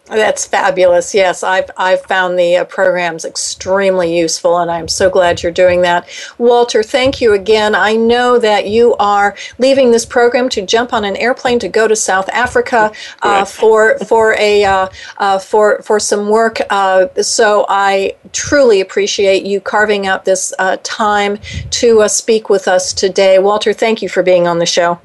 [0.09, 1.15] That's fabulous.
[1.15, 5.83] Yes, I've, I've found the uh, programs extremely useful, and I'm so glad you're doing
[5.83, 6.09] that.
[6.39, 7.75] Walter, thank you again.
[7.75, 11.89] I know that you are leaving this program to jump on an airplane to go
[11.89, 12.93] to South Africa
[13.23, 14.89] uh, for for a uh,
[15.19, 16.59] uh for for some work.
[16.71, 21.39] Uh, so I truly appreciate you carving out this uh, time
[21.73, 23.73] to speak with us today, Walter.
[23.73, 25.01] Thank you for being on the show.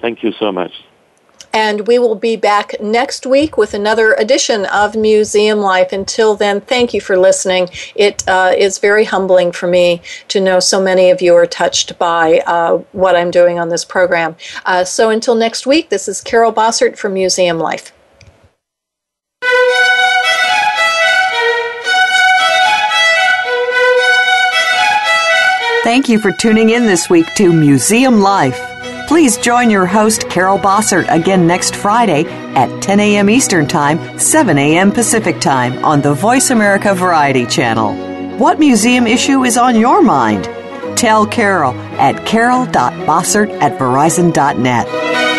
[0.00, 0.82] Thank you so much.
[1.52, 5.92] And we will be back next week with another edition of Museum Life.
[5.92, 7.68] Until then, thank you for listening.
[7.94, 11.98] It uh, is very humbling for me to know so many of you are touched
[11.98, 14.36] by uh, what I'm doing on this program.
[14.64, 17.92] Uh, so until next week, this is Carol Bossert for Museum Life.
[25.82, 28.69] Thank you for tuning in this week to Museum Life.
[29.10, 33.28] Please join your host, Carol Bossert, again next Friday at 10 a.m.
[33.28, 34.92] Eastern Time, 7 a.m.
[34.92, 38.38] Pacific Time on the Voice America Variety Channel.
[38.38, 40.44] What museum issue is on your mind?
[40.96, 45.29] Tell Carol at carol.bossert at verizon.net.